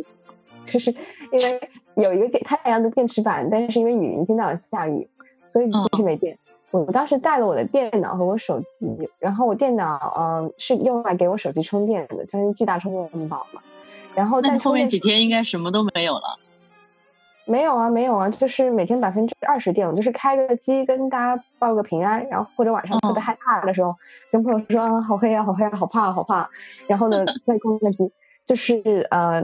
[0.63, 1.59] 就是因为
[1.95, 5.07] 有一个给太阳的电池板，但是因为雨一天到晚下雨，
[5.45, 6.37] 所以就是没电。
[6.71, 13.61] 我当时带了我的电脑和我手机，然后我电脑嗯是用来给我手机充电的，相当于巨大充电宝嘛。
[14.15, 16.39] 然后但后面几天应该什么都没有了。
[17.45, 23.93] 没有啊，没有啊，就是每天百分之二十电，我就是开个机跟大家报个平安，然后或者晚上特别害怕的时候，
[24.31, 26.47] 跟朋友说啊，好黑啊，好黑啊，好怕，好怕，
[26.87, 28.09] 然后呢 再关个机，
[28.45, 29.43] 就是呃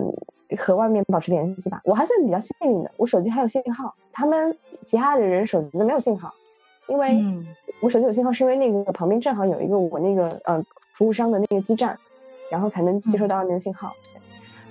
[0.58, 1.82] 和外面保持联系吧。
[1.84, 6.34] 我还算比较幸运的，我手机还有信号，他们其他的人手机都没有信号，
[6.88, 7.22] 因为
[7.82, 10.64] 我手机有信号是因为那个旁边正好有一个我那个呃
[10.98, 11.98] 服务商的那个基站，
[12.50, 13.94] 然后才能接收到外面的信号。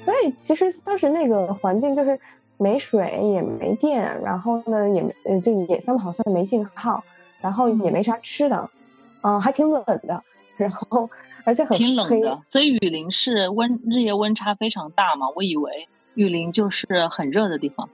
[0.06, 2.18] 所以其实当时那个环境就是。
[2.58, 7.02] 没水也没电，然后呢也呃就也算好像没信号，
[7.40, 8.68] 然后也没啥吃的，
[9.22, 10.20] 嗯，还挺冷的，
[10.56, 11.08] 然后
[11.44, 17.88] 而且很挺冷的，所以雨林是温日夜温差非常大嘛，我以为雨林就是很热的地方。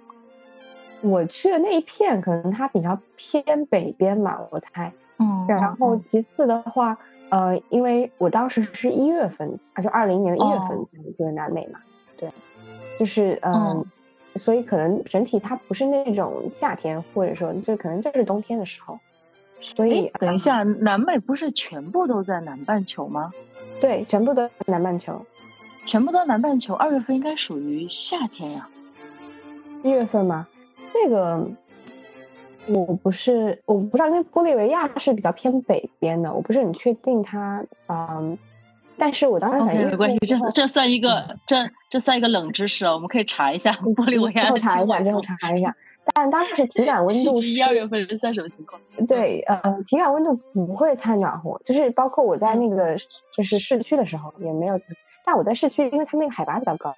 [1.02, 6.96] 我去的那一片可能它比较偏北边嘛，我猜，嗯，然后其次的话，
[7.28, 11.78] 呃，因为我当时是一月份，啊，就二零年的一月份去的南美嘛，
[12.16, 12.30] 对，
[12.98, 13.84] 就是嗯。
[14.36, 18.98] 所以可能整体它不是那种夏天，或者说就可能就是冬天的时候。
[19.60, 23.32] 所以等一下，南美不是全部都在南半球吗？
[23.80, 25.18] 对，全部都在南半球，
[25.86, 26.74] 全部都南半球。
[26.74, 28.68] 二月份应该属于夏天呀？
[29.82, 30.46] 一月份吗？
[30.92, 31.48] 这个
[32.66, 38.36] 我不是我不知道，因为玻利维亚是比较偏北边的，我不是很确定它嗯。
[38.96, 41.56] 但是我当时反正没关系，这这算一个这
[41.90, 45.74] 这算一个冷知识哦，我们可以查一下玻利维亚的查一下，之后查一下。
[46.12, 48.80] 但当时体感温 度是一二月份是算什么情况？
[49.08, 52.94] 对，呃，体感温度不会太暖和，就是包括我在那个
[53.34, 54.78] 就是市区的时候也没有。
[55.24, 56.92] 但我在市区，因为它那个海拔比较高，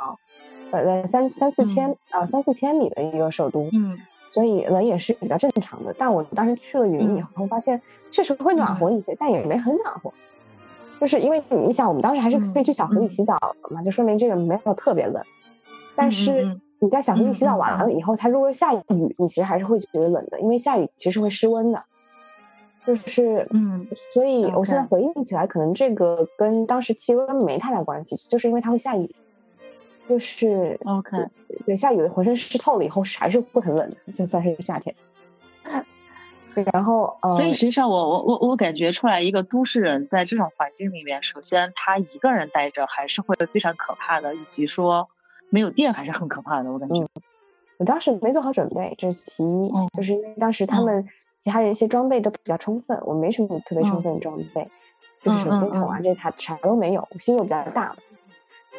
[0.72, 3.96] 呃，三三四千呃三四千米的一个首都，嗯，
[4.28, 5.94] 所以冷也是比较正常的。
[5.96, 7.80] 但我当时去了云以后，发现
[8.10, 10.12] 确实会暖和一些，但也没很暖和。
[11.00, 15.22] 就是因为你想，我们当时还是可以去小河里洗澡的嘛，就说明这个没有特别冷。
[15.94, 18.82] 但是你在小河里洗澡完了以后，它如果下雨，
[19.18, 21.80] 你其实还是会觉得冷的，因为下雨其实会失温的。
[22.86, 29.04] 就是嗯，所以我现在回忆起来，可能这个跟当时气温没太大关系，就是因为它会下雨。
[30.08, 31.16] 就是 OK，
[31.66, 34.94] 对，下雨浑身湿透了以后，还是会很冷的，就算是夏天。
[36.72, 45.08] 然后，呃所以实际上，我我我我感觉出来，一个都市人在这种环境里面，首先他一个人待着还是会非常可怕的，以及说
[45.50, 46.72] 没有电还是很可怕的。
[46.72, 47.06] 我感觉，
[47.78, 51.06] 我当时没做好准备，这是其一，就是因为当时他们
[51.40, 54.66] 其他人一些装备都比较充分，我没什么特别充分的装备，
[55.22, 57.94] 就是手电筒啊这他啥都没有，心又比较大。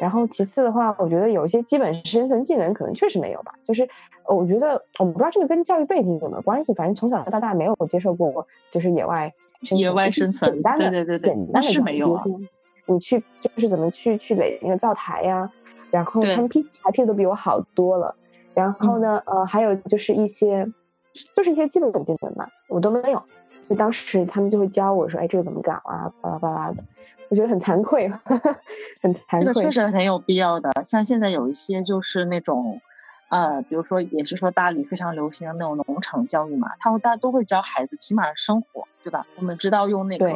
[0.00, 3.52] 然后其次的话，我觉得有一些基本生存技能可能确实没有吧。
[3.66, 3.88] 就是，
[4.26, 6.72] 我觉得我不知道这个跟教育背景有没有关系。
[6.74, 9.32] 反正从小到大没有接受过，就是野外
[9.72, 12.22] 野外生存简单的对对对简单的是没有啊。
[12.86, 15.50] 你去就是怎么去去垒那个灶台呀？
[15.90, 18.14] 然后他们劈柴劈的都比我好多了。
[18.54, 20.66] 然后呢，呃，还有就是一些
[21.34, 23.18] 就是一些基本技能吧，我都没有。
[23.68, 26.10] 就当时他们就会教我说：“哎，这个怎么搞啊？
[26.20, 26.82] 巴拉巴拉的。”
[27.28, 28.08] 我觉得很惭愧，
[29.02, 29.40] 很惭愧。
[29.40, 30.70] 这个确实很有必要的。
[30.82, 32.80] 像现在有一些就是那种，
[33.28, 39.26] 呃，比如说也是说大理非常流行的那种农场教育嘛，他们大家都会教孩子起码的生活，对吧？
[39.36, 40.30] 我们知道用那个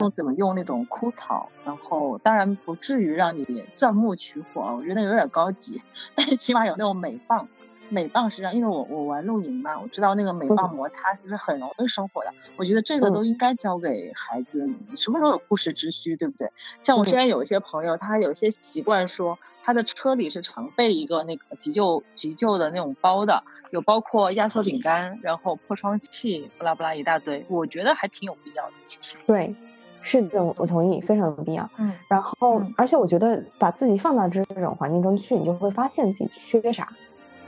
[0.00, 5.80] 用怎么用那种枯草，然后当然不至于让你钻木取火，我觉得有点高级，
[6.14, 7.48] 但是起码有那种美棒。
[7.90, 12.32] 镁棒实际上，因为我我玩露营嘛，我知道那个美棒摩擦其实很容易生火的。
[12.56, 16.50] 我觉得这个都应该教给孩子，什么时候有不时之需，对不对？
[16.82, 28.72] 像我之前有一些朋友，他有一些习惯说，他的车里是常备一个那个急救急救的那种包的，有包括压缩饼干，然后破窗器，不拉不拉一大堆，我觉得还挺有必要的。
[28.84, 29.54] 其实，对，
[30.02, 31.68] 是的，我同意，非常有必要。
[31.78, 36.88] 嗯，然后而且我觉得把自己放到这种环境中去，你就会发现自己缺啥，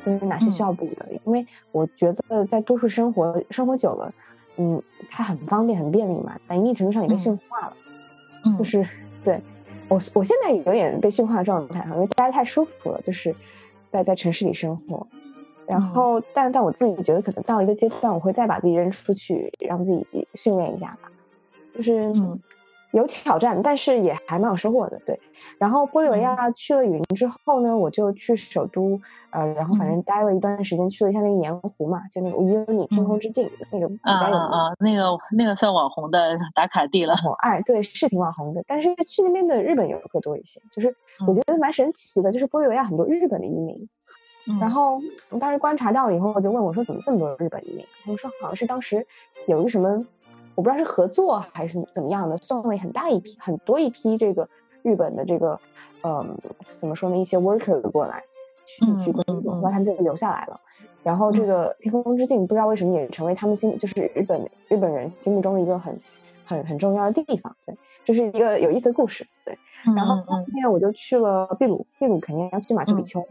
[0.05, 1.07] 就是哪些需要补的。
[1.25, 4.13] 因为我觉得在都市生活生活久了，
[4.57, 7.77] 嗯，它很方便很便利嘛，在一定程度上也被驯化了。
[8.45, 8.87] 嗯，就是
[9.25, 9.41] 对。
[9.89, 13.35] 我我现在有点被驯化的状态哈，因为待太舒服了，就是
[13.91, 15.07] 在在城市里生活。
[15.67, 21.11] 然后，但但我自己觉得，可能到一个阶段，我会再把自己扔出去，让自己训练一下吧。
[21.75, 22.39] 就是嗯。
[22.93, 25.19] 有挑战，但是也还蛮有收获的，对。
[25.59, 28.99] 然后玻利维亚去了雨林之后呢，我就去首都，
[29.31, 37.15] 呃，然后反正待了一段时间，去了一下那个盐湖嘛，就那个乌尤尼天空之镜那个比较有名，那个那个算网红的打卡地了。
[37.41, 40.89] 哎，对，是挺网红的，但是去那边的日本游客多一些，就是
[41.27, 43.89] 我觉得蛮神奇的，就是玻利维亚很多日本的移民。
[44.59, 44.99] 然后
[45.29, 47.85] 我当时观察到了以后，我就问我说，怎么这么多日本移民？
[48.03, 49.07] 他们说好像是当时
[49.47, 50.03] 有一个什么。
[50.59, 54.45] 我不知道是合作还是怎么样的，送了很大一批、很多一批这个
[54.83, 55.57] 日本的这个，
[56.03, 57.17] 嗯，怎么说呢？
[57.17, 58.21] 一些 worker 过来
[58.67, 60.61] 去去工作，然后他们就留下来了。
[61.05, 65.95] 然后这个天空之镜不知道为什么也成为他们心，就是日本日本人心目中的一个很
[66.45, 67.55] 很很重要的地方。
[67.65, 69.25] 对，这是一个有意思的故事。
[69.45, 69.57] 对，
[69.95, 73.25] 然后后面我就去了秘鲁，秘鲁肯定要去马丘比丘，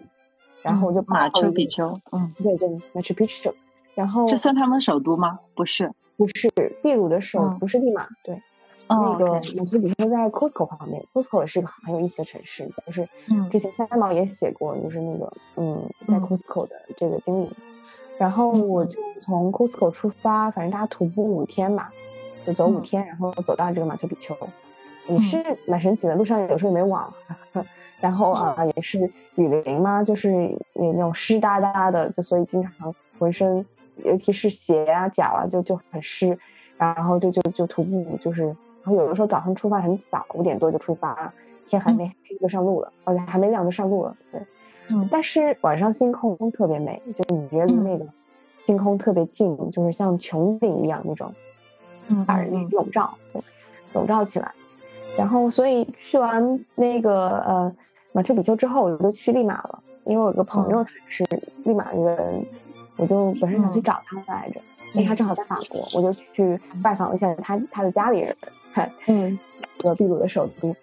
[0.62, 3.54] 然后我就马丘比丘，嗯，对，就马丘比丘。
[3.96, 5.40] 然后这算他们首都吗？
[5.54, 5.92] 不是。
[6.17, 6.51] 不是
[6.82, 8.41] 秘鲁的首不是利马，对，
[8.88, 13.08] 那个马丘比丘在 Cusco 旁边，Cusco 也是一个很有意思的城市，就是
[13.51, 17.51] 之前三毛也写过，就是那个嗯，在 Cusco 的这个经历。
[18.17, 21.89] 然后我就从 Cusco 出发，反正大家徒步五天嘛，
[22.43, 24.36] 就走五天，然后走到这个马丘比丘，
[25.08, 26.15] 也是蛮神奇的。
[26.15, 27.13] 路上有时候也没网，
[27.99, 33.63] 然后啊也是雨林嘛，就是也那种湿哒哒的，就所以经常浑身。
[34.03, 36.38] 尤其是鞋啊、脚啊，就就很湿，
[36.77, 38.55] 然后就就就徒步，就是，然
[38.86, 41.33] 后有的时候早上出发很早，五点多就出发，
[41.65, 44.41] 天还没黑就上路了，而且还没亮就上路了，对，
[44.89, 48.05] 嗯，但是晚上星空特别美，就你觉得那个
[48.63, 51.33] 星空特别近，就是像穹顶一样那种，
[52.07, 53.17] 嗯，把人笼罩，
[53.93, 54.51] 笼罩起来，
[55.17, 57.75] 然后所以去完那个呃
[58.13, 61.25] 马丘比丘之后，我就去利马了，因为我有个朋友他是
[61.63, 62.45] 利马的人。
[62.97, 64.60] 我就本身想去找他来着，
[64.93, 68.36] 因为他正好在法国，我就去拜访了一下他他的家里人，
[69.07, 69.38] 嗯，
[69.79, 70.75] 和秘鲁的首都，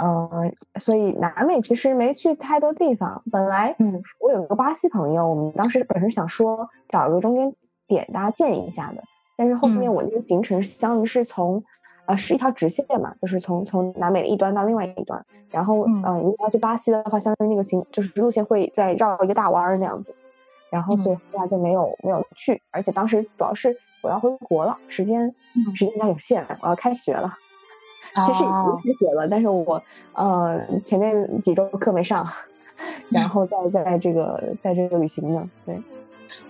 [0.00, 3.22] 嗯，所以南美其实没去太多地方。
[3.30, 7.52] 本来，嗯，我有个巴西朋友，我们当时本身想说找一个中间
[7.86, 9.02] 点大家见一下的，
[9.36, 11.62] 但是后面我那个行程是相当于是从，
[12.06, 20.16] 呃，是一条直线嘛，就是从从南美的一端到另外一端，然后，嗯，如果要去巴西的话，相当于那个行就是路线会再绕一个大弯儿那样子。
[20.70, 25.28] 然后所以后来就没有没有去，而且当时主要是我要回国了，时间
[25.74, 27.30] 时间比较有限，我要开学了。
[28.26, 29.82] 其实已经开学了，但是我
[30.14, 32.26] 呃前面几周课没上，
[33.10, 35.82] 然后在在这个在这个旅行呢，对。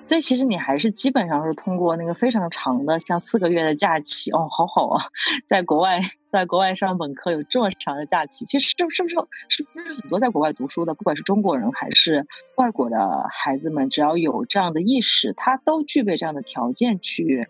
[0.05, 5.05] 所以其实你还是基本上是通过那个非常长的，像四个月的假期哦，好好啊，
[5.47, 9.17] 在国外在国外上本科有这么长的假期，其实是是不是
[9.49, 17.49] 是不是很多在国外读书的，不管是中国人还是外国的孩子们，只要有这样的意识，他都具备这样的条件去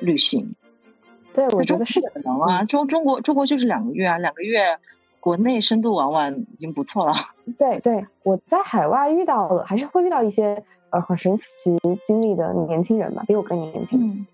[0.00, 0.54] 旅行。
[1.32, 4.78] 对，我觉得是可能啊，中中国中国就是两个月啊，两个月
[5.18, 7.14] 国内深度玩玩已经不错了。
[7.58, 10.62] 对对，我在海外遇到了，还是会遇到一些。
[10.90, 13.98] 呃，很神奇经历的年轻人吧，比我更年轻。
[14.00, 14.24] 就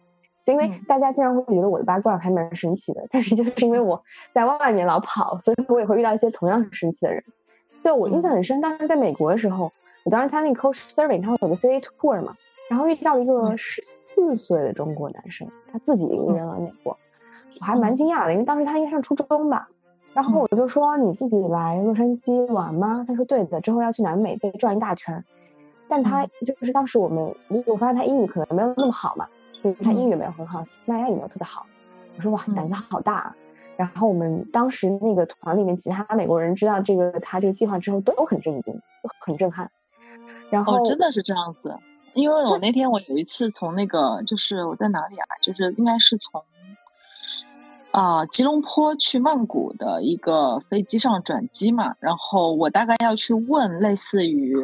[0.51, 4.01] 因为大家经常会觉得我的八卦还蛮神奇的，但是就是因为我
[4.33, 7.23] 在外面老跑，所以我也会遇到一些同样神奇的人。
[7.83, 9.73] 就我印象很深，当时在美国的时候，
[10.05, 12.33] 我当时参那个 Coach Survey，他有个 City Tour 嘛，
[12.69, 16.97] 然后遇到了一个十四岁的中国男生，他自己一个人来美国，
[17.61, 19.69] 我还蛮惊讶的，因为当时他应该上初中吧。
[20.13, 25.25] 然后我就说：“你自己来洛杉矶玩吗？”他说：“对的，之后要去南美再转一大圈。”
[25.89, 27.33] 但他就是当时我们，
[27.65, 29.29] 我发现他英语可能没有那么好嘛，
[29.61, 31.67] 所以他英语没有很好，西班牙语没有特别好。
[32.17, 33.35] 我说哇，胆子好大。
[33.77, 38.75] 然后我们当时那个团里面其他美国人知道这个他这个计划之后，都很震惊，
[39.21, 39.71] 很震撼。
[40.51, 41.75] 然后真的是这样子，
[42.15, 46.43] 因为我那天我有一次从那个就是我在哪里啊，就是应该是从
[47.91, 54.57] 啊吉隆坡去曼谷的一个飞机上转机嘛，然后我大概要去问类似于。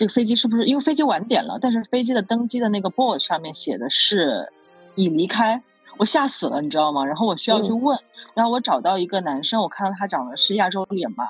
[0.00, 1.58] 这个飞机是不是因为飞机晚点了？
[1.60, 4.50] 但是飞机的登机的那个 board 上面写的是
[4.94, 5.62] 已离开，
[5.98, 7.04] 我吓死了，你知道吗？
[7.04, 7.98] 然后我需要去问，
[8.32, 11.24] 然后我找到一个男生，我看到他长的是亚洲脸嘛，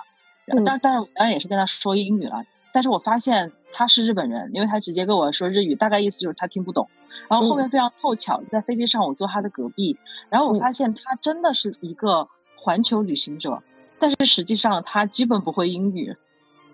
[0.46, 6.88] 但但是当然也是跟他说英语了，但是我发现他是日本人，因为他直接跟我说日语，大概意思就是他听不懂。
[7.28, 9.98] 然后后面非常凑巧，在飞机上我坐他的隔壁，
[10.28, 13.60] 然后我发现他真的是一个环球旅行者，
[13.98, 16.16] 但是实际上他基本不会英语，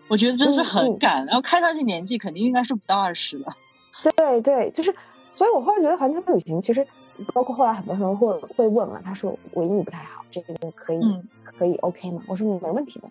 [0.08, 1.24] 我觉得真是很赶。
[1.24, 3.56] 然后看上去年纪肯定应该是不到二十了。
[4.16, 6.86] 对对，就是，所以我后来觉得环球旅行其实，
[7.32, 11.00] 包括后来很多人会会问嘛，他说我英语不太好，这个可以
[11.44, 12.22] 可以 OK 吗？
[12.26, 13.08] 我说没问题的，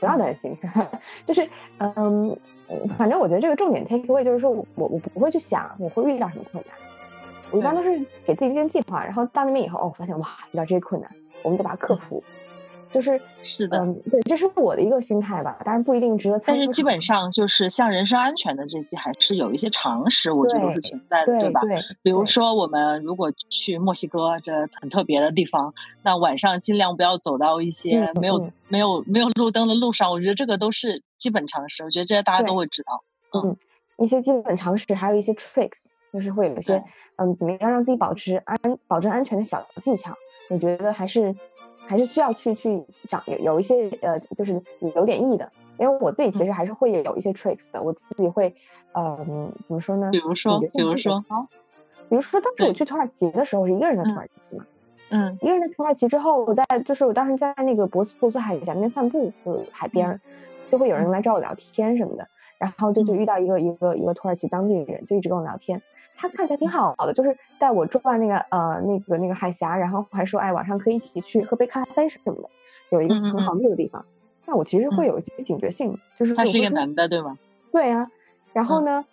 [0.00, 0.56] 不要担心，
[1.24, 1.48] 就是
[1.78, 2.36] 嗯。
[2.98, 6.74] 反正我觉得这个重点 take away 就是说我我不会去想我会遇到什么困难，
[7.50, 11.10] 我一般都是给自己定计划，然后到那边以后哦，发现哇遇到这些困难，
[11.42, 12.22] 我们得把它克服。
[12.90, 16.40] 就是是的，对，这是我的一个心态吧，当然不一定值得。
[16.46, 21.60] 但是基本上就是像人身安全的这些，还是有一些常识，我觉得是存在的，对吧？
[21.60, 21.80] 对。
[22.02, 30.10] 比如说，我们如果去墨西哥这很特别的地方，那晚上尽量不要走到一些没有没有没有路灯的路上。
[30.10, 33.04] 我觉得这个都是基本常识，我觉得这些大家都会知道。
[33.42, 33.54] 嗯，
[33.98, 36.82] 一些基本常识，还有一些 tricks，就是会有一些
[37.16, 40.14] 嗯，怎么样让自己保持安保证安全的小技巧，
[40.48, 41.36] 我觉得还是。
[41.88, 44.62] 还是需要去去长有有一些呃，就是
[44.94, 48.54] 有点意的，因为我自己其实还是会有一些 tricks 的，我自己会
[48.92, 50.10] 嗯怎么说呢？
[50.10, 51.22] 比如说，比如说，
[52.10, 54.66] 比如说当时我去土耳其的时候，是一个人在土耳其嘛，
[55.08, 60.20] 嗯，一个人在土耳其之后，我在就是我当时在那个博斯普鲁斯海峡那边散步，就海边，
[60.68, 62.28] 就会有人来找我聊天什么的，
[62.58, 65.80] 然后就就遇到一个一个一个土耳其当地人，就一直跟我聊天。
[66.16, 72.48] 他看起来挺好的，就是带我转那个呃那个那个海峡，然后还说哎晚上可以一起去喝杯咖啡什么的，
[72.90, 74.04] 有一个很好的地方。
[74.46, 77.38] 那我其实会有一些警觉性，就是他是一个男的对吗？
[77.70, 78.10] 对啊，
[78.52, 79.04] 然后呢，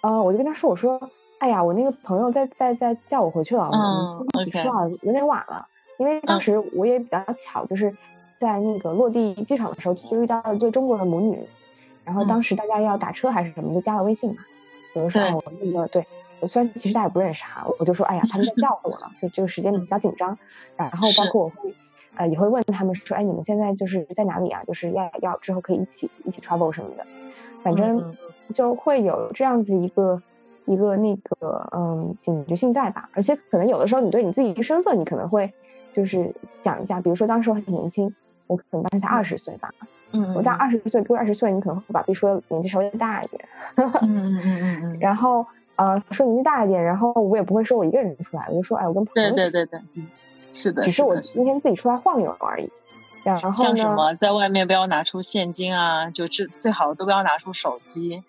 [0.00, 0.98] 呃我就跟他说我说
[1.38, 5.66] 哎呀我那个朋友在在在叫我回去了，我们一起吃啊，有点晚了。
[5.98, 7.94] 因为当时我也比较巧，就是
[8.36, 11.38] 在那个落地机场的时候就遇到了对中国的母女，
[12.06, 14.38] 然后当时大家要打车还是什么，就加了微信嘛。
[14.94, 16.02] 有的时候我那个对。
[16.38, 20.36] 我虽然其实大家也不认识哈，我就说，哎呀，他们在叫我了，就这个时间比较紧张。
[20.76, 21.74] 然后包括我会，
[22.14, 24.62] 呃，也会问他们说，哎，你们现在就是在哪里啊？
[24.62, 27.06] 就是要要之后可以一起一起 travel 什么的。
[27.62, 28.14] 反正
[28.52, 30.22] 就会有这样子一个
[30.66, 33.08] 一个那个嗯警觉性在吧。
[33.14, 35.50] 而且可能有的时候你对你自己一个身份，你可能会
[35.94, 36.30] 就是
[36.60, 38.14] 讲一下，比如说当时我很年轻，
[38.46, 39.70] 我可能当时才二十岁吧。
[40.16, 43.44] 嗯，我在二十岁，过二十岁，你可能会把自己说年纪稍微大一点。
[43.76, 45.46] 嗯嗯嗯嗯嗯， 然后。
[45.78, 49.30] 呃，说年纪大一点，然后我也不会说我一个人出来，我就说，哎，我跟朋友。
[49.30, 49.80] 对对对对，
[50.54, 52.66] 是的，只是我今天自己出来晃悠而已。
[53.22, 58.24] 然后像什么，在外面不要拿出现金啊，就最最好都不要拿出手机。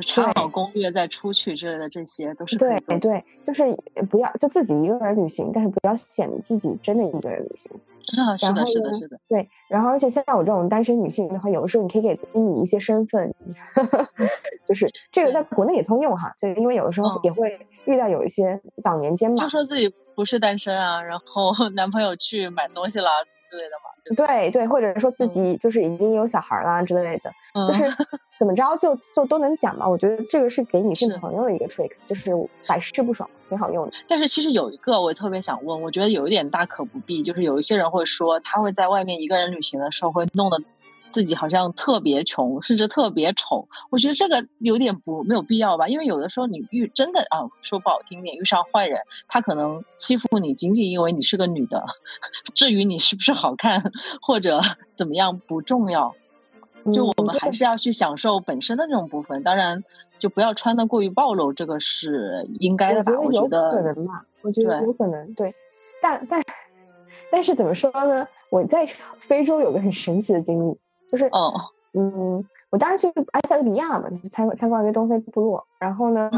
[0.00, 3.64] 查好攻略再出去之类的，这些都是对对，就是
[4.08, 7.72] 不要就自己一个人旅行，但是不要显得自己真的一个人旅行。
[8.14, 9.18] 啊，是的，是的，是的。
[9.28, 13.34] 对，然后而且像我这种单身女性的话，有的时候你可以给自己拟一些身份，
[14.66, 16.32] 就是这个在国内也通用哈。
[16.38, 23.10] 就因为有的时候也会遇到有一些早年间嘛，就说自己不是单身啊，然后 男朋友去买东西啦
[23.46, 23.90] 之类的嘛。
[24.14, 27.32] 对对，或者说自己就是已经有小孩啦之类的，
[27.66, 27.82] 就是
[28.38, 29.88] 怎么着就就都能讲嘛。
[29.88, 32.30] 我觉得这个是给女性朋友的一个 tricks，就是
[32.68, 33.92] 百试不爽，挺好用的。
[34.06, 40.56] 但是其实有一个我特别想问，我觉得有一点大可不必，就是有一些人会说他会在外面一个人旅行的时候会弄得。
[41.10, 45.88] 自己好像特别穷，甚至特别丑，我觉得这个有点不没有必要吧。
[45.88, 51.84] 因为有的时候你遇真的啊，说不好听点，遇上坏人，他可能欺负你，仅仅因为你是个女的。
[52.54, 54.60] 至于你是不是好看或者
[54.94, 56.14] 怎么样不重要，
[56.92, 59.42] 就我们还是要去享受本身的那种部分。
[59.42, 59.82] 当然，
[60.18, 63.12] 就不要穿的过于暴露，这个是应该的吧？
[63.18, 65.48] 我觉得有可能吧，我觉得有可能对，
[66.02, 66.42] 但但
[67.32, 68.26] 但是怎么说呢？
[68.50, 68.86] 我在
[69.20, 70.76] 非洲有个很神奇的经历。
[71.10, 71.24] 就是，
[71.94, 75.64] 嗯，我当时去埃塞俄比亚嘛，就参参观一个东非部落。
[75.78, 76.30] 然后呢，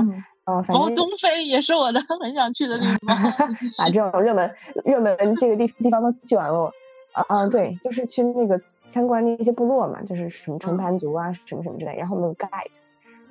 [0.44, 2.98] 呃，反正东非也是我的 很想去的地方。
[3.78, 4.54] 把这种热门
[4.84, 6.70] 热门这个地地方都去完了。
[7.12, 11.96] 啊啊，对，就是去那个参观那些部落嘛，就是什么纯盘族啊，什么什么之类。
[11.96, 12.76] 然后我们有 guide，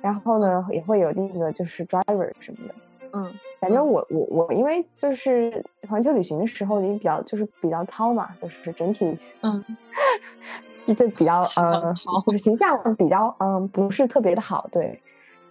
[0.02, 2.74] 然后呢也会有那个就是 driver 什么的。
[3.12, 9.64] 嗯，反正我我我因为就是环球旅行的时候也比较就是比较糙嘛，就是整体嗯。
[10.94, 11.92] 就就比较 呃，
[12.24, 15.00] 就是形象比较嗯，不是特别的好，对。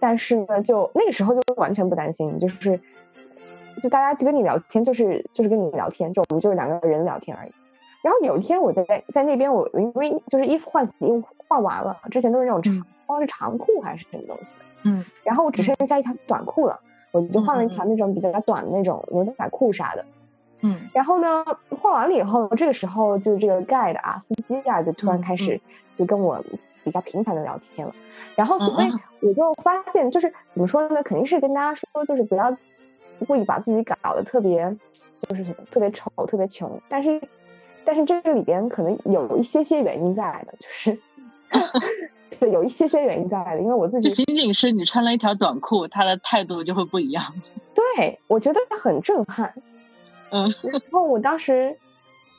[0.00, 2.80] 但是呢，就那个时候就完全不担心，就是
[3.82, 7.52] 就大家就跟你聊天，就是就是跟你聊天，就我们就是两个人聊天而已。
[8.02, 15.04] 然后有一天我在在那边，我因为就是衣服换洗衣服换完了，之前都是那种长，忘是长裤还是什么东西的，嗯。
[15.24, 16.78] 然后我只剩下一条短裤了，
[17.10, 20.02] 我就换了一条那种比较短的那种牛仔裤啥的。
[20.02, 20.17] 嗯，
[20.92, 25.60] 然后呢，画完了以后，这个时候就这个 guide 啊，司机啊，就突然开始
[25.94, 26.42] 就跟我
[26.84, 27.94] 比较频繁的聊天了。
[28.34, 28.88] 然后，所以
[29.20, 31.02] 我就发现，就是怎么说呢？
[31.02, 32.56] 肯定是跟大家说，就是不要
[33.26, 34.64] 故意把自己搞得特别，
[35.28, 36.80] 就是什么特别丑、特别穷。
[36.88, 37.20] 但是，
[37.84, 40.98] 但是这个里边可能有一些些原因在的，就是。
[42.38, 47.24] 对，有一些些原因在的，因为我自己就仅仅是你穿了一条短裤，他的态度就会不一样。
[47.74, 49.50] 对，我觉得很震撼。
[50.30, 51.76] 嗯， 然后我当时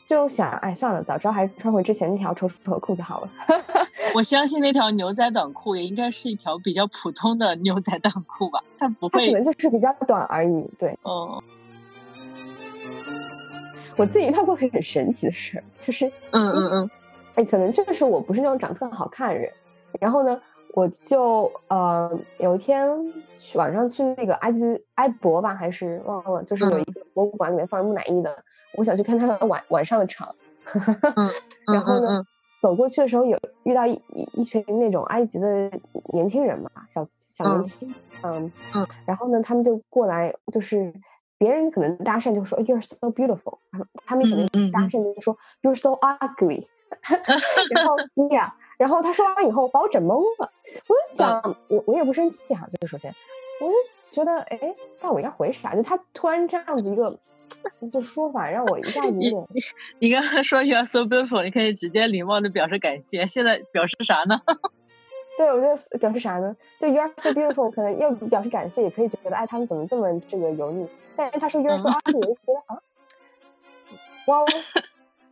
[0.07, 3.29] 就想，哎，算了，早知道还是穿回之前那条丑丑的裤子好了。
[4.15, 10.69] 我相信那条牛仔短裤也应该是一条比较普通的牛仔短裤吧，它不会，可能就是比较短而已。
[10.77, 11.43] 对，哦。
[13.97, 16.89] 我自己遇到过很神奇的事儿，就是，嗯嗯嗯，
[17.35, 19.51] 哎，可能确实我不是那种长特好看的人。
[19.99, 20.41] 然后呢，
[20.73, 22.09] 我就呃
[22.39, 22.87] 有一天
[23.33, 24.63] 去晚上去那个埃及
[24.95, 28.33] 埃博吧，还是忘了，就是有一个博物馆里面放着木乃伊的，
[28.77, 30.25] 我想去看他的晚晚上的场。
[31.67, 32.23] 然后呢，
[32.61, 34.01] 走过去的时候有遇到一
[34.33, 35.69] 一群那种埃及的
[36.13, 37.93] 年轻人嘛，小小年轻，
[38.23, 38.49] 嗯。
[38.73, 40.93] 嗯，然后呢，他们就过来，就是
[41.37, 43.57] 别人可能搭讪就说 You're so beautiful，
[44.05, 46.65] 他们可能搭讪就说 You're so ugly。
[47.75, 47.97] 然后
[48.31, 48.45] 呀，
[48.79, 50.51] 然后他说完以后把我整懵了。
[50.87, 53.13] 我就想，我我也不生气哈，就是首先，
[53.59, 53.73] 我就
[54.11, 55.75] 觉得，哎，但我应该回啥？
[55.75, 57.17] 就他突然这样子一个
[57.91, 59.31] 就说法，让我一下子你
[59.99, 63.25] 你刚刚说 you are so beautiful，你可以直接礼貌的表示感谢。
[63.27, 64.39] 现在表示啥呢？
[65.37, 66.55] 对，我觉得表示啥呢？
[66.79, 70.87] 就 you are so beautiful，可能要表示感谢，也可以觉得，哎，他们怎么这么这个油腻？
[71.15, 72.81] 但是他说 you are so ugly，我就觉得啊，
[74.27, 74.45] 哇。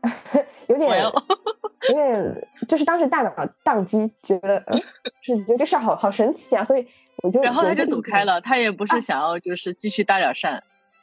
[0.68, 3.32] 有点，有点，就是当时大脑
[3.64, 4.62] 宕机，觉得
[5.22, 6.86] 是觉得这事儿好好神奇啊，所以
[7.24, 10.60] 我就然后他就走开了，他也不是想要就是继续搭点讪，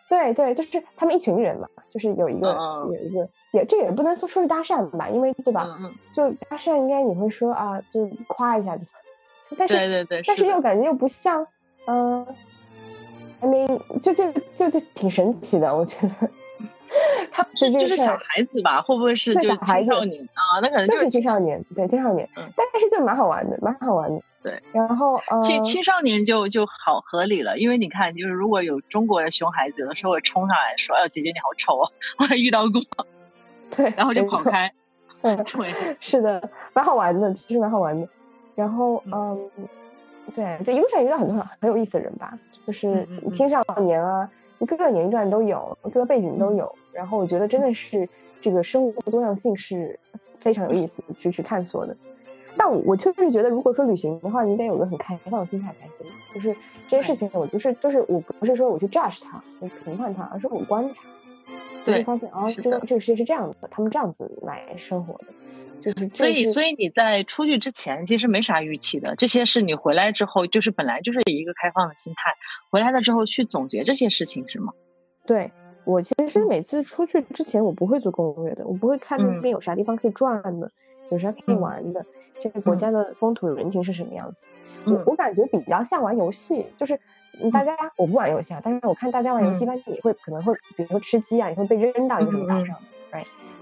[0.08, 2.48] 对对，就是他们一群人嘛，就是有一个
[2.90, 5.66] 有一个也这也不能说说是搭讪吧，因为对吧？
[6.12, 8.86] 就搭讪应该你会说啊，就夸一下子，
[9.56, 11.46] 但是对对对，但是又感觉又不像，
[11.86, 12.26] 嗯
[13.40, 16.30] ，I mean 就就就就挺神奇的，我觉得。
[17.30, 18.80] 他是就是小孩子吧？
[18.82, 20.60] 会不会是就青少年啊？
[20.62, 22.28] 那可能就是青少年，对青少年。
[22.36, 24.20] 嗯，但是就蛮好玩的，蛮好玩的。
[24.42, 31.90] 对，然后青青少年就就好合理了，因为你看，就是如果有中国的熊孩子，有的时候会冲上来说：“哎呦，姐姐你好丑啊！”
[32.20, 32.80] 我还遇到过。
[33.74, 34.70] 对，然后就跑开。
[35.22, 35.34] 对，
[36.00, 38.06] 是的，蛮好玩的，其实蛮好玩的。
[38.54, 39.50] 然后，嗯，
[40.34, 42.30] 对，就一路上遇到很多很有意思的人吧，
[42.66, 44.28] 就是青少年啊。
[44.60, 46.70] 各个年龄段都有，各个背景都有。
[46.92, 48.08] 然后我觉得真的是
[48.40, 49.98] 这个生物多样性是
[50.40, 51.96] 非常有意思去去探索的。
[52.56, 56.06] 但我确实觉得，如果说旅行的话，你得有个很开放的心态才行。
[56.32, 56.54] 就是
[56.88, 60.94] 这些事情，我就是就是我不是说我去 judge 它，去评判它，而是我观察，
[61.84, 65.24] 对，发现哦，这个这个世界是这样的，他们这样子来生活的。
[65.84, 72.32] 就是所以，所以你在出去之前其实没啥预期的，这些是你回来之后，就是本来就是一个开放的心态，
[72.70, 74.72] 回来了之后去总结这些事情，是吗？
[75.26, 75.50] 对
[75.84, 80.66] 我其实每次出去之前，我不会做攻略的，我不会看那边有啥地方可以转的，
[81.10, 82.02] 有啥可以玩的，
[82.42, 84.42] 这个国家的风土人情是什么样子。
[84.86, 86.98] 我我感觉比较像玩游戏，就是
[87.52, 92.76] 大家我不玩游戏啊，但是我看大家玩游戏，一般也会可能会比如说吃鸡啊，也会被扔到一个什么岛上。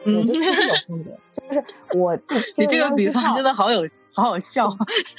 [0.04, 1.64] 嗯，我觉得是有风格，就是
[1.98, 2.52] 我自己。
[2.56, 3.82] 你这个比方真的好有
[4.14, 4.68] 好好笑，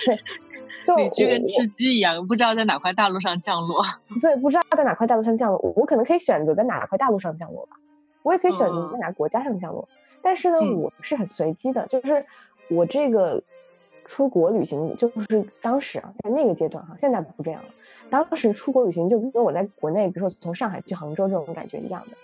[0.05, 0.15] 对，
[0.83, 3.83] 就你就跟吃鸡一样，不知道在哪块大陆上降落。
[4.21, 7.77] 对，不知道在哪块大陆上降落，我可能可以选择在哪块大陆上降落吧，
[8.23, 9.87] 我也可以选择在哪个国家上降落。
[10.21, 12.13] 但是呢，我是很随机的，就是
[12.69, 13.41] 我这个
[14.05, 17.69] 出国旅行，就是当时啊，在那个阶段哈，现在不这样了。
[18.09, 22.17] 当时出国旅行就跟我在国内，比如说从上海去杭州这种感觉一样的。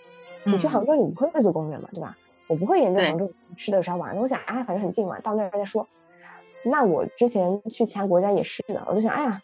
[0.44, 2.16] 你去杭州，你不会做攻略嘛，对吧？
[2.50, 4.20] 我不会研究杭州吃的有啥玩的。
[4.20, 5.86] 我想，啊，反正很近嘛，到那儿再说。
[6.64, 9.40] 那我之前去其他国家也是的，我就想，哎呀，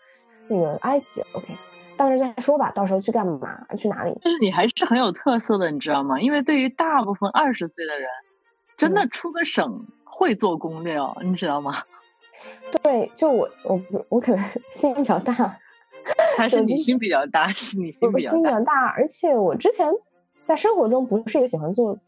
[0.48, 1.54] 那个埃及，OK，
[1.96, 2.72] 到那儿再说吧。
[2.72, 3.64] 到时候去干嘛？
[3.78, 4.12] 去哪里？
[4.20, 6.20] 就是你还是很有特色的，你知道吗？
[6.20, 8.08] 因为对于大部分二十岁的人，
[8.76, 11.72] 真的出个省会做攻略哦，你知道吗？
[12.82, 15.32] 对，就我，我我可能心比较大，
[16.36, 17.46] 还是你心比较大？
[17.46, 18.32] 是你心比较
[18.62, 19.88] 大，而且我之前。
[20.44, 21.98] 在生活中不是一个喜欢做，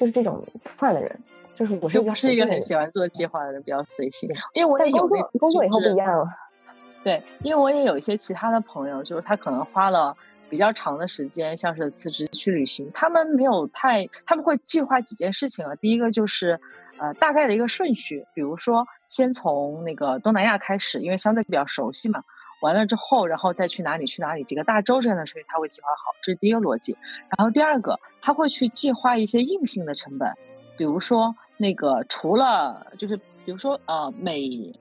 [0.00, 1.20] 就是这种饭的人，
[1.54, 4.30] 就是我是不是一个很喜欢做计划的人，比较随性。
[4.54, 6.24] 因为我也有工作，工作以后不一样了。
[7.04, 10.16] 对，因为我也有一些其他的朋友，就是他可能花了
[10.48, 15.74] 比较长的时间，像是辞职去旅行，他们没有太，他们会计划几件事情啊。
[15.74, 16.58] 第一个就是
[16.98, 22.22] 呃大概的一个顺序，比如说先从那个东南亚开始，因为相对比较熟悉嘛。
[22.60, 26.96] 完了之后，然后再去哪里去哪里，几个大洲这样的事情他会计划好，这是第一个逻辑。
[27.36, 30.34] 然后第二个，他会去计划一些硬性的成本，
[30.76, 34.72] 比如说那个除了就是比如说呃每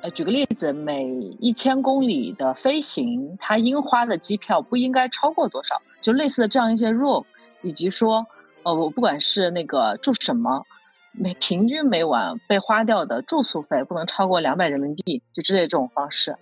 [0.00, 1.04] 呃举个例子，每
[1.38, 7.24] 一千公里的飞行，它应花的机票不应该超过多少，就类似的这样一些 rule，
[7.62, 8.26] 以及说
[8.62, 10.64] 呃我不管是那个住什么。
[11.18, 16.36] 每平均每晚被花掉的住宿费不能超过两百人民币，就之类这种方式。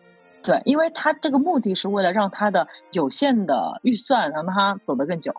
[0.44, 5.34] 对，因为他这个目的是为了让他的有限的预算让他走得更久。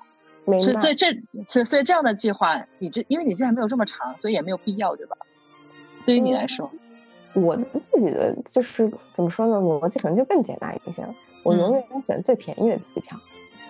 [0.46, 1.08] 所以，所以这，
[1.48, 5.16] 所以所以这样的计划，你这因为你现在没有这么长，所以也没有必要，对吧？
[6.06, 6.70] 对于你来说，
[7.34, 9.58] 我自己的就是怎么说呢？
[9.58, 11.14] 逻辑可能就更简单一些了。
[11.44, 13.20] 我永远选最便宜的机票。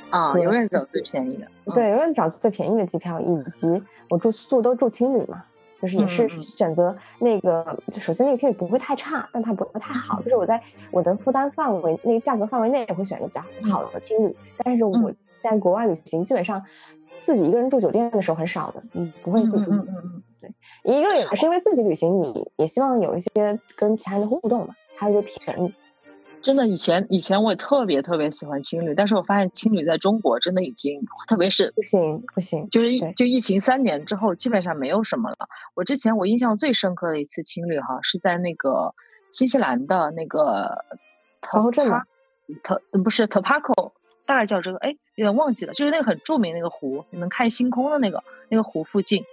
[0.10, 1.48] 啊，永远找最便宜的。
[1.74, 5.38] 对，永远找最便宜的机票，以及我住宿都住青旅嘛。
[5.86, 10.20] 就是也是选择那个，就首先那个青旅不会太差，但它不会太好。
[10.24, 10.60] 就是我在
[10.90, 14.36] 我的负担范围那个价格范围内，也会选一个比较好的青旅。
[14.58, 16.60] 但是我在国外旅行，基本上
[17.22, 19.72] 自己一个人住酒店的时候很少的，嗯，不会自己住。
[19.74, 23.30] 嗯嗯对，一个也是因为自己旅行，你也希望有一些
[23.78, 25.72] 跟其他人的互动嘛，还有一个便宜。
[26.46, 35.38] 真的，以前以前我也特别特别喜欢青旅，但是我发现青旅在中国真的已经，特别是不行不行，就是就疫情三年之后，基本上没有什么了。
[35.74, 38.94] 我之前我印象最深刻的一次青旅哈，是在那个
[39.32, 40.70] 新西兰的那个
[41.42, 42.04] 头后镇吗？
[42.62, 43.94] 特不是 Topaco，
[44.28, 49.24] 大概叫这个，哎，有点忘记了，就是那个很著名那个湖，你能看星空的那个那个湖附近。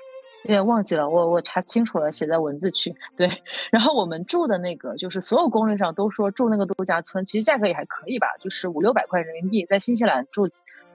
[0.45, 2.95] 有点忘记了，我我查清楚了，写在文字区。
[3.17, 3.31] 对，
[3.71, 10.49] 然后我们住的那个，就是所有攻略上都说住那个度假村，其实价格也还可以吧，就是五六百块人民币，在新西兰住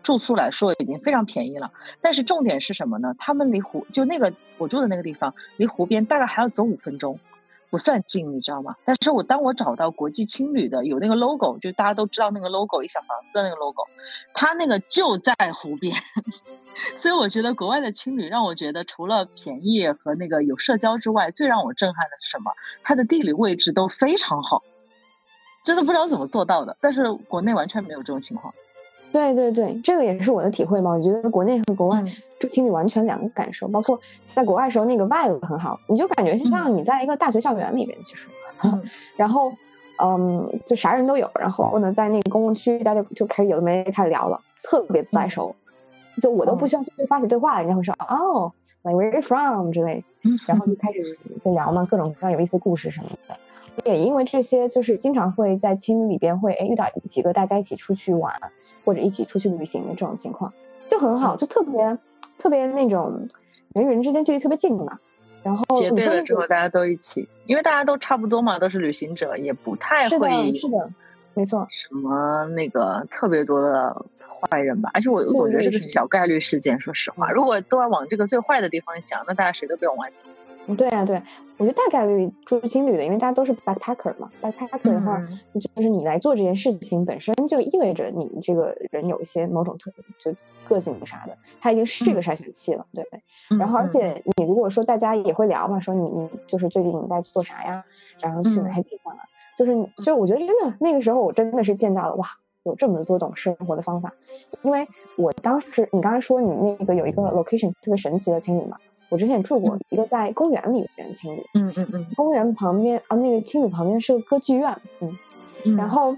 [0.04, 1.72] 住宿来说已经非常便宜了。
[2.02, 3.16] 但是重点是什么呢？
[3.18, 7.20] 他们离湖就那个我住的那个地方，离湖边大概还要走五分钟。
[7.70, 8.76] 不算近，你知道吗？
[8.86, 13.84] 但是我当我找到国际青旅的有那个 logo，就大家都知道那个 logo，一小房子的那个 logo，
[14.34, 15.94] 它那个就在湖边，
[16.96, 22.52] 所以我觉得国外的青旅让我觉得除了便宜和那个有社交之外，最让我震撼的是什么？
[22.84, 24.64] 它的地理位置都非常好，
[25.64, 26.78] 真的不知道怎么做到的。
[26.80, 28.54] 但是国内完全没有这种情况。
[29.12, 30.92] 对对对，这个也是我的体会嘛。
[30.92, 32.04] 我觉得国内和国外
[32.40, 38.28] 住青旅完全两个感受，包括在国外的时候那个 vibe 很好，你就感觉像你在一个大学校园里面，其实。
[39.16, 39.52] 然后，
[40.04, 45.56] 嗯，就啥人都有，然后呢，在那个公共区，大家就开始有的没开始聊了，特别自来熟，
[46.22, 48.52] 就我都不需要去发起对话，人家会说哦
[48.84, 50.04] ，like where you from 之类，
[50.48, 51.00] 然后就开始
[51.40, 53.36] 就聊嘛，各种各样有意思故事什么的。
[53.86, 58.34] 也因为这些，就是经常会在青旅里边会哎遇到几个大家一起出去玩。
[58.88, 60.52] 或者一起出去旅行的这种情况
[60.88, 61.98] 就很好，就特别
[62.38, 63.28] 特别那种
[63.74, 64.98] 人与人之间距离特别近嘛。
[65.44, 70.90] 然后结对了之后，大家都一起，因为大家都差不多嘛，都是旅行者，也不太会是的，
[71.34, 71.68] 没错。
[71.70, 74.90] 什么那个特别多的坏人吧？
[74.94, 76.80] 而且我我总觉得这个是小概率事件。
[76.80, 80.10] 说实话，如果都要往这个最坏的地方想，那大家谁都不用玩。
[80.76, 81.16] 对啊，对，
[81.58, 84.30] 我觉得大概率住青旅的，因为大家都是 backpacker 嘛。
[84.42, 85.18] backpacker 的话，
[85.60, 90.34] 就是你来做这件事情本身就意味着你这个人有一些某种特就
[90.68, 93.58] 个性啥的，他已经是这个筛选器了，对不对？
[93.58, 97.82] 然后，而且你如果说大家也会聊嘛，说你你就是最近你在做啥呀？
[98.22, 99.20] 然后去哪些地方啊？
[99.58, 102.28] 就是就是我觉得真的那个时候我真的是见到了哇，
[102.64, 104.14] 有这么多懂生活的方法。
[104.64, 108.78] 因为我当时你刚才说你那个有一个 location 特别神奇的青旅嘛。
[109.10, 116.16] 我之前住过一个在公园里面的青旅，嗯嗯嗯，公园旁边啊，那个青旅旁边是个歌剧院，嗯，然后，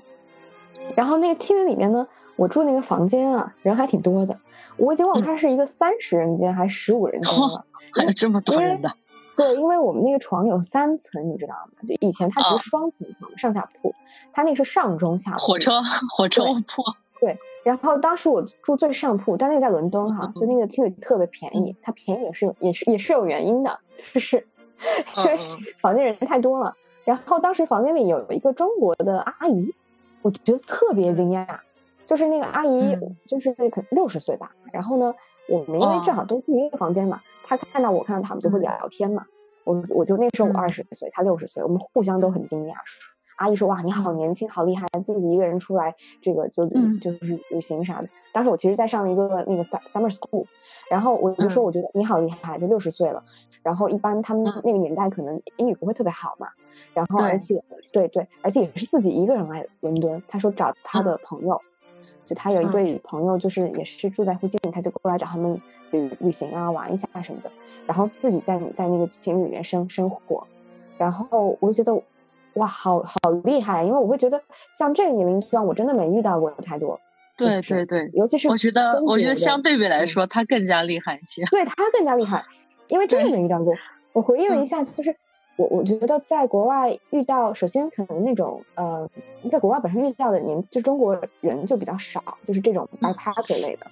[0.96, 4.38] 然后那个青旅里面呢，我住那个房间啊，人还挺多的，
[4.78, 8.92] 我已经忘了它是一个三十人间还是十五人间了，还有这么多人的，
[9.38, 11.84] 对，因为我们那个床有三层，你知道吗？
[11.86, 13.94] 就以前它只是双层床，上下铺，
[14.34, 15.82] 它那个是上中下铺，火车
[16.18, 16.82] 火车铺，
[17.22, 17.38] 对。
[17.64, 24.48] 然后当时我住最上铺，但那个在伦敦哈，就那个青旅特别便宜，它便宜也是有也是也是有原因的，就是
[25.18, 25.38] 因为
[25.80, 26.76] 房间人太多了。
[27.04, 29.74] 然后当时房间里有一个中国的阿姨，
[30.22, 31.46] 我觉得特别惊讶，
[32.06, 34.52] 就是那个阿姨就是可六十岁吧。
[34.72, 35.14] 然后呢，
[35.50, 39.26] 我们因为正好都住一个房间嘛，她看到我看到他们就会聊天嘛。
[39.66, 42.74] 我我就那时候我二十岁，她六十岁，我们互相都很惊讶。
[43.40, 46.68] 阿姨说：“哇，你好年轻，好厉害，自己一个人出来，这个就
[47.00, 50.46] 就是旅行啥的。”当时我其实在上一个那个 summer school，
[50.92, 53.24] 然后我就说：“我觉得你好厉害，就六十岁了。”
[53.64, 56.48] 然后一般他们那个年代可能英语不会特别好嘛，
[56.94, 57.64] 然后而且
[57.94, 60.22] 对对，而且也是自己一个人来伦敦。
[60.28, 61.60] 他说找他的朋友，
[62.26, 65.60] 就他有一对朋友，就是也是住在附近，他就过来找他们
[65.92, 67.50] 旅旅行啊，玩一下什么的。
[67.86, 70.46] 然后自己在在那个情侣里面生生活，
[70.98, 72.02] 然后我就觉得。
[72.60, 73.84] 哇，好好厉害！
[73.84, 74.42] 因为我会觉得
[74.72, 77.00] 像这个年龄段，我真的没遇到过太多。
[77.38, 81.44] 对对对，尤其是我觉得，我觉得相对比来说，他更加厉害一些。
[81.46, 82.44] 对他更加厉害，
[82.90, 83.74] 因为真的没遇到过。
[84.12, 85.16] 我回忆了一下，就是
[85.56, 89.10] 我我觉得在国外遇到，首先可能那种呃，
[89.50, 93.88] 在国外本身遇到的年，就中国人就比较少，就是这种 backpacker 类的。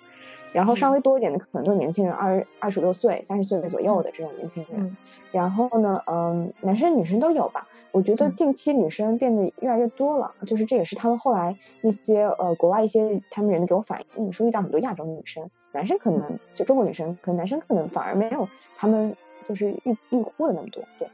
[0.57, 4.97] 然后稍微多一点的可能都是年轻人，二二十多岁、三十岁左右的这种年轻人。
[5.31, 7.67] 然后呢，嗯，男生女生都有吧。
[7.91, 19.15] 我觉得近期女生变得越来越多了，就是这也是他们后来一些呃国外一些他们人给我反映，说遇到很多亚洲女生，男生可能就中国女生，可能男生可能反而没有他们
[19.47, 20.83] 就是预预估的那么多。
[20.97, 21.07] 对。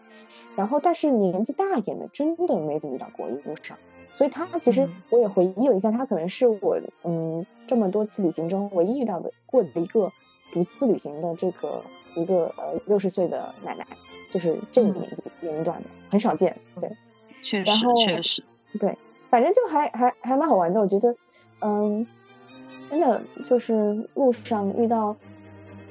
[0.55, 3.77] 然后，但是年纪大一点的，真的没怎么遇到过一路上。
[4.13, 10.11] 所以他其实我也回忆了一下，他可能是我嗯这么多次旅行中唯一遇到的过的一个
[10.53, 11.83] 独自旅行的这个
[12.15, 13.85] 一个呃六十岁的奶奶，
[14.29, 16.89] 就是这个年纪年龄段的很少见，对，
[17.41, 18.43] 确实确实。
[18.79, 18.97] 对，
[19.29, 21.15] 反正就还还还蛮好玩的，我觉得
[21.61, 22.05] 嗯，
[22.89, 25.15] 真的就是路上遇到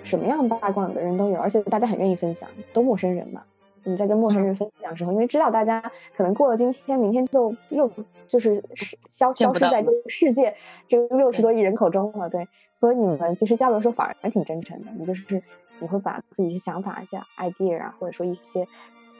[0.04, 3.42] 什么样八卦的人都有，而且大家很愿意分享，都陌生人嘛。
[3.84, 5.80] 你在跟陌生人分享的时候，因为知道大家
[6.14, 7.90] 可能过了今天，明天就又
[8.26, 8.62] 就是
[9.08, 10.54] 消消失在这个世界
[10.88, 14.90] 这个六十多亿人口中了，对，所以你们其实交流的时候反而挺真诚的。
[14.98, 15.42] 你就是
[15.80, 18.66] 你会把自己一些想法、一些 idea 啊，或者说一些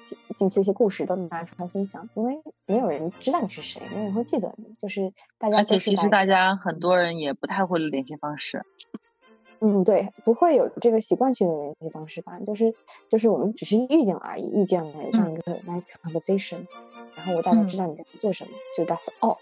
[0.04, 5.56] 近近期一些故事都拿出来分享，因为没有人知道你是谁，没有人会记得你，就是大家。
[5.56, 8.64] 而且其实大家很多人也不太会联系方式。
[9.64, 12.36] 嗯，对，不会有这个习惯性的联系方式吧？
[12.44, 12.74] 就是
[13.08, 16.66] 就是我们只是遇见而已，遇见了有这样一个 nice conversation，
[17.14, 19.36] 然后我大概知道你在做什么，就 that's all。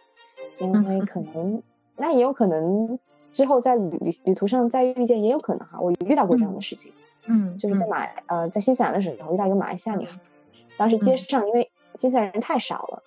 [0.59, 1.63] 因为可能
[1.97, 2.99] 那也有可能
[3.33, 5.81] 之后在旅旅旅途上再遇见，也有可能哈。
[5.81, 6.93] 我遇到过这样的事情，
[7.27, 10.21] 嗯，就是在马呃在新西兰的时候遇到一个马来西亚女孩，
[10.77, 13.03] 当时街上因为新西兰人太少了。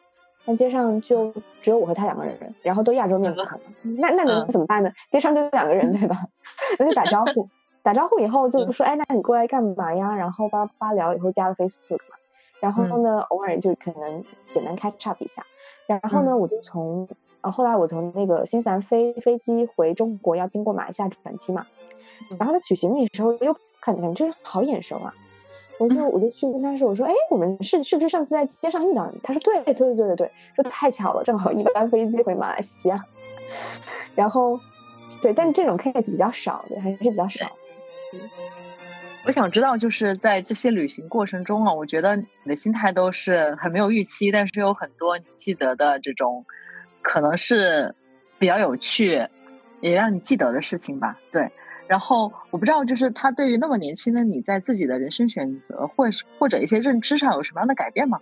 [0.46, 1.32] 那街上就
[1.62, 3.60] 只有我和他两个人，然后都亚洲面孔，
[3.98, 4.92] 那那能怎么办呢？
[5.10, 6.18] 街上就两个人，对吧？
[6.80, 7.48] 那就打招呼，
[7.82, 12.18] 打招呼以后就说：“哎，那你过来干嘛呀？”然后叭叭聊，以后加了 Facebook 嘛。
[12.60, 15.44] 然后呢，偶尔就可能简单 catch up 一下。
[15.86, 17.08] 然后呢，我就从
[17.42, 21.66] 啊后来我从那个新西兰飞飞机回中国，要经过马来西亚转机嘛。
[22.40, 25.14] 然后在取行李的时候，又看感觉好眼熟啊。
[25.84, 29.20] 我就我就去跟他说，我说，哎，我们是是不是上次在街上遇到你？
[29.22, 33.04] 他说，对对对对对对，说太巧了，正好一班飞机回马来西亚。
[34.16, 34.58] 然后，
[35.22, 37.46] 对，但是这种 case 比较少，对，还是比较少。
[39.26, 46.46] 我想知道，就是在这些旅行过程中啊，我觉得你的心态都是很没有预期，但是有很多你记得的这种，
[47.02, 47.94] 可能是
[48.40, 49.22] 比较有趣，
[49.82, 51.52] 也让你记得的事情吧，对。
[51.94, 58.20] 然后我不知道，就是他对于那么年轻的你在自己的人生选择，或是或者一些认知上有什么样的改变吗？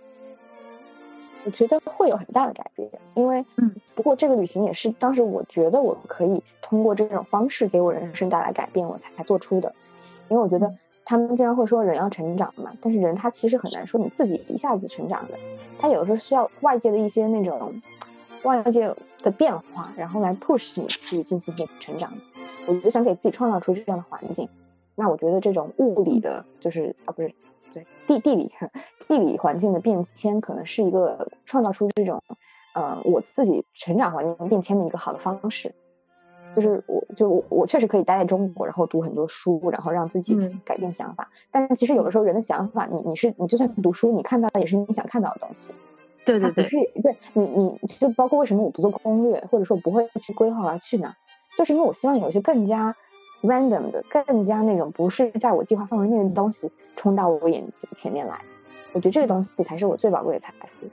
[1.46, 9.74] 我觉得会有很大的改变，因为嗯，不过这个旅行也是当时我觉得我可以通过这种方式给我人生带来改变，我才做出的。
[10.28, 10.70] 因为我觉得
[11.02, 15.38] 他们经常会说人要成长嘛，但是人他其实很难说你自己一下子成长的，
[15.78, 17.80] 他有的时候需要外界的一些那种
[18.42, 22.12] 外界的变化，然后来 push 你去进行一些成长。
[22.66, 24.48] 我就想给自己创造出这样的环境，
[24.94, 27.34] 那我觉得这种物理的，就是啊，不是，
[27.72, 28.50] 对地地理
[29.08, 32.22] 地理环境的变迁，可能是一个创造出这种
[32.74, 35.72] 呃我自己成长环境变迁的一个好的方式。
[36.54, 40.36] 就是我就我确实可以待在中国，然后读很多书，然后让自己
[40.66, 41.26] 改变想法。
[41.50, 45.74] 但其实有的时候人的想法，你你是你就算读书，你看到的也是你想看到的东西。
[46.26, 51.16] 对对对，不是对你你就包括为什么我不做攻略，或者说不会去规划我要去哪。
[51.56, 52.94] 就是因为我希望有一些更加
[53.42, 57.64] random 的、更加那种不是在我计划范围内的东西冲到我眼
[57.96, 58.40] 前面来，
[58.92, 60.86] 我觉得这个东西才是我最宝贵的财富。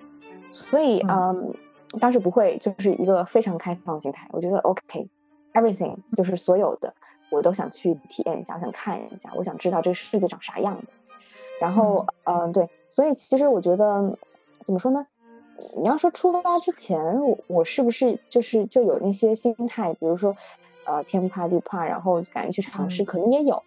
[0.51, 1.53] 所以，嗯，
[1.99, 6.93] 当时不会就是一个非常开放心态，我觉得 OK，everything 就是所有的
[7.30, 10.84] 我都想去体验一下，我想看一下，我想知道这个世界长啥样的。
[11.62, 14.18] 然后，嗯，对，所以其实我觉得
[14.66, 15.05] 怎么说呢？
[15.78, 19.93] 你要说出发之前，我我是不是就是就有那些心态？
[19.93, 20.36] 比如说，
[20.86, 23.62] 呃，天不怕地不怕，然后敢于去尝试，可能也有，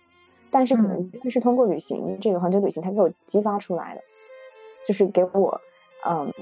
[0.51, 4.01] 但是可能是通过旅行这个环球旅行，它给我激发出来的，
[4.87, 5.61] 就是给我，
[6.07, 6.33] 嗯，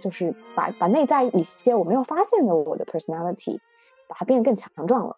[0.00, 3.58] 就是把把内在一些我没有发现的我的 personality，
[4.08, 5.16] 把它变得更强壮了，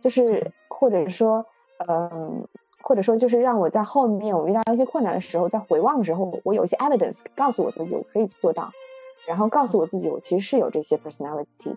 [0.00, 1.44] 就是或者说，
[1.88, 2.46] 嗯，
[2.82, 8.70] 或者说就是让我在后面我遇到一些困难的时候，在回望的时候，我有一些 evidence 告诉我自己，我可以做到。
[9.26, 11.76] 然后告诉我自己，我其实是有这些 personality 的。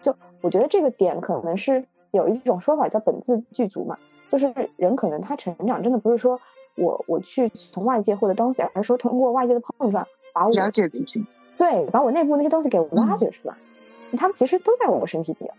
[0.00, 3.96] 就我觉得这个点可能是有一种说法叫本自具足嘛，
[4.28, 6.40] 就是人可能他成长真的不是说
[6.76, 11.24] 我我去从外界获得东西，而是说通过外界的碰撞把我了解自己。
[11.58, 13.54] 对，把我内部那些东西给挖掘出来，
[14.16, 15.50] 他们其实都在我身体里，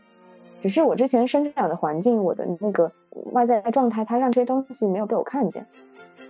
[0.59, 2.91] 只是我之前生长的环境，我的那个
[3.33, 5.63] 外在的状态，它让这些东西没有被我看见，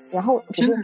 [0.09, 0.75] 然后只是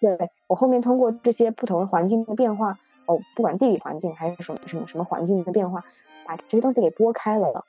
[0.00, 2.78] 对我后面通过这些不同的环境的变化，
[3.08, 5.82] 哦，不管地理环境还是什么什么什么环境的变化，
[6.26, 7.64] 把这些东西给拨开了。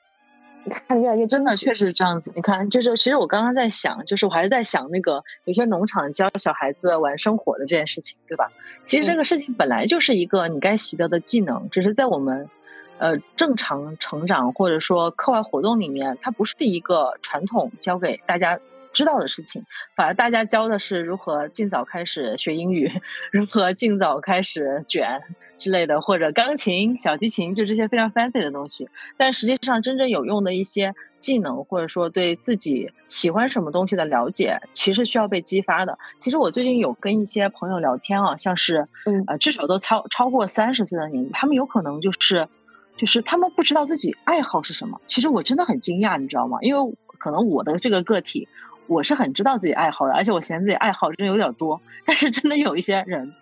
[0.62, 2.30] 你看的越来越真的，确实是这样子。
[2.36, 8.52] 你看，就是其实我刚刚在想，就是我还是在想那个有些农场教小孩子玩生火的这件事情，对吧？
[8.84, 12.50] 其实这个事情本来就是一个你该习得的技能，只是在我们
[12.98, 18.60] 呃正常成长或者说课外活动里面，它不是一个传统教给大家。
[18.92, 19.64] 知道的事情，
[19.96, 22.90] 反而大家教的是如何尽早开始学英语，
[23.30, 25.22] 如何尽早开始卷
[25.58, 28.88] 之类的，或者钢琴、小提琴，就这些非常 fancy 的东西。
[29.16, 35.98] 但实际上，真正有用的一些技能，或者说对自己喜欢什么东西的了解，其实需要被激发的。
[36.18, 38.88] 其实我最近有跟一些朋友聊天啊，像是，
[39.26, 42.48] 呃，至少都超超过三十岁的年纪，他们有可能就是，
[42.96, 45.00] 就是他们不知道自己爱好是什么。
[45.06, 46.58] 其实我真的很惊讶，你知道吗？
[46.62, 48.48] 因为可能我的这个个体。
[48.90, 51.80] 我是很知道自己爱好的，而且我嫌自己爱好真有点多。
[52.04, 53.32] 但是真的有一些人，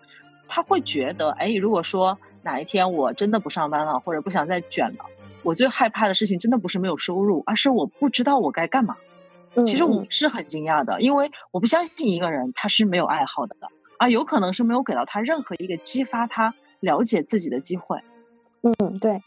[0.47, 5.05] 他会觉得，哎，如果说哪一天我真的不上班了，或者不想再卷了，
[5.41, 8.95] 我最害怕的事情真的不是没有收入，而是我不知道我该干嘛。
[9.65, 13.55] 其实我是很惊讶的，因为我不相信一个人他是没有爱好的，
[13.97, 17.97] 啊，有可能是没有给到他任何一个激发他了解自己的机会。
[18.61, 19.23] 嗯，对。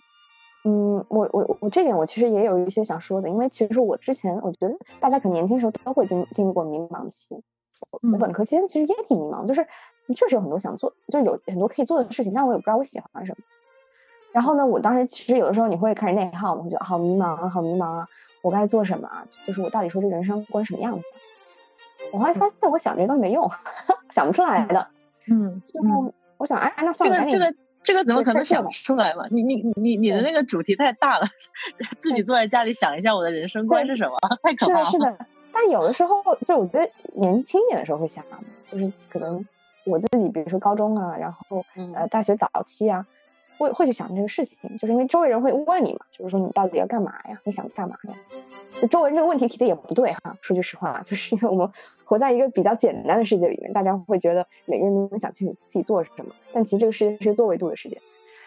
[0.65, 7.35] 嗯，我我我这点我其实也有一些想说的，因为其实我之前我觉得大家可能年轻时候都会经经历过迷茫期，
[7.91, 9.67] 我本科期间其实也挺迷茫，就是
[10.15, 13.39] 确实有很多想做，就有很多可以做的事情，但我也不知道我喜欢什么。
[14.31, 18.07] 然后呢，我当时其实有的时候你会开始内耗，我觉得好迷茫啊，好迷茫啊，
[18.41, 19.27] 我该做什么啊？
[19.45, 21.09] 就是我到底说这人生观什么样子？
[22.13, 23.51] 我后来发现我想这些东西没用，
[24.11, 24.87] 想不出来的。
[25.29, 27.47] 嗯，最后我想，哎，那算了，这个。
[27.47, 27.57] 这个
[28.05, 29.25] 怎么可能想出来嘛？
[29.31, 31.27] 你你你你的那个主题太大了，
[31.99, 34.85] 自己坐在家里想一下我的人生观是什么，太可怕了。
[34.85, 35.27] 是的，是的。
[35.53, 38.25] 但有的时候，就我觉得年轻一点的时候会想，
[38.71, 39.45] 就是可能
[39.85, 41.65] 我自己，比如说高中啊，然后
[41.95, 43.05] 呃大学早期啊，
[43.59, 47.39] 会会去想这个事情，就是因为周围人会问你嘛，就是说你到底要干嘛呀？
[47.45, 48.15] 你想干嘛呀？
[48.81, 50.37] 就周围这个问题提的也不对哈。
[50.41, 51.69] 说句实话，就是因为我们
[52.05, 56.35] 活在一个比较简单的世界里面，大家会觉得每个人都能想清楚自己做什么。
[56.53, 58.01] 但其实这个世界是多维度的世界。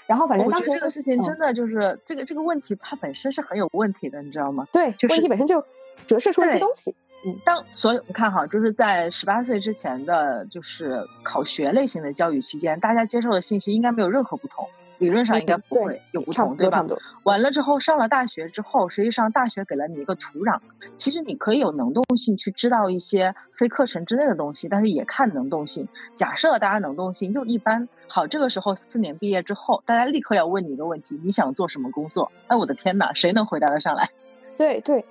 [0.07, 4.67] 然后反正当时这个事情真的就是这个这个问题，它本身是很有问题的，你知道吗？
[4.71, 5.63] 对，问题本身就
[6.05, 6.95] 折射出一些东西。
[7.25, 14.67] 嗯，当所有你看哈，就是在十八岁之前的就是考学类型的教育期间，大家接受的信息应该没有任何不同。
[14.97, 16.85] 理论上应该不会有不同，对吧？
[17.23, 20.59] 完了之后上了大学之后，实际上大学给了你一个土壤，
[20.95, 25.87] 其实你可以有能动性去知道一些非课程之内的东西，但是也看能动性。
[26.13, 32.31] 假设大家能动性就一般，好，这个时候四年毕业之后，大家立刻要问你一个问题：你想做什么工作？
[32.47, 34.09] 哎，我的天哪，谁能回答得上来？
[34.57, 35.03] 对 对，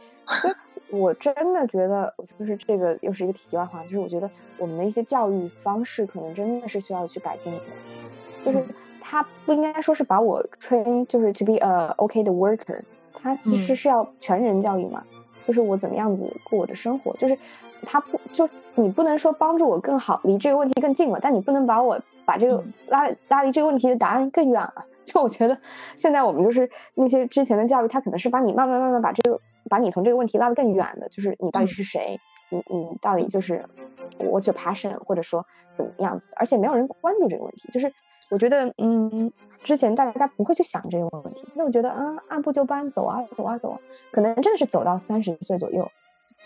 [0.90, 7.60] 我真的觉得，就是这个又是一个题外话，就是我觉得我们的一些教育方式可能真的是需要去改进的。
[8.44, 8.62] 就是
[9.00, 12.78] 他不应该说是把我 train 就是 to be a OK 的 worker，
[13.14, 15.02] 他其实是要全人教育嘛，
[15.46, 17.38] 就是我怎么样子过我的生活，就是
[17.86, 24.84] 他不就你不能说帮助我更好离这个问题更近了，但你不能把我把这个拉拉离这个问题的答案更远了。
[25.04, 25.56] 就我觉得
[25.96, 29.40] 现在我们就是那些之前的教育，他可能是把你慢慢慢慢把这个
[29.70, 32.20] 把你从这个问题拉得更远的，就是你到底是谁，
[32.50, 33.64] 你你到底就是
[34.18, 37.92] what's your passion，或者说怎么样子，而且没有人关注这个问题，就是。
[38.30, 39.30] 我觉得，嗯，
[39.62, 43.78] 之前大家不会去想这个问题，那我觉得，啊，按部就班走啊，走啊，走啊，
[44.10, 45.90] 可能真的是走到三十岁左右，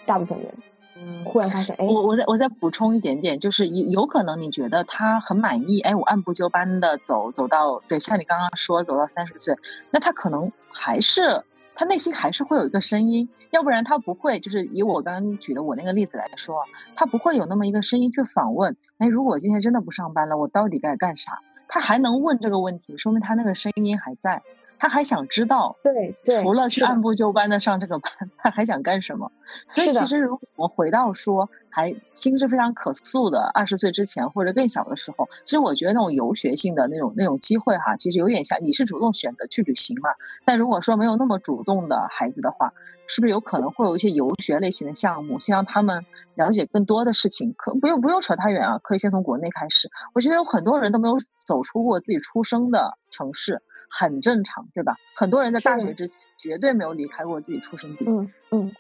[0.05, 0.53] 大部分人，
[0.97, 9.55] 嗯，忽然发现，哎，我我再我再补充一点点，就是有有可能你觉得他很满意，哎，我按部就班的走，走到对，像你刚刚说走到三十岁，
[9.91, 11.43] 那他可能还是
[11.74, 16.64] 他内心还是会有一个声音，要不然他不会，就是以我刚刚举的我那个例子来说，
[16.97, 21.41] 他不会有那么一个声音去访问，哎，如果今天真的不上班了，我到底该干啥？
[21.69, 24.43] 他还能问这个问题，说明他那个声音还在，
[24.79, 29.31] 他还想知道，对，除了去按部就班的上这个班，他还想干什么？
[29.66, 40.11] 所以其实如果我们回到说，还心智非常可塑的二十岁之前或者更小的时候，其实我觉得那种游学性的那种那种机会哈，其实有点像你是主动选择去旅行嘛。
[40.45, 42.72] 但如果说没有那么主动的孩子的话，
[43.07, 46.05] 是不是有可能会有一些游学类型的项目，先让他们
[46.35, 47.55] 了解更多的事情？
[47.57, 49.89] 可不用不用扯太远啊，可以先从国内开始。
[50.14, 51.16] 我觉得有很多人都没有
[51.47, 54.95] 走出过自己出生的城市，很正常，对吧？
[55.16, 58.05] 很多人在大学之前绝对没有离开过自己出生地。
[58.07, 58.72] 嗯嗯，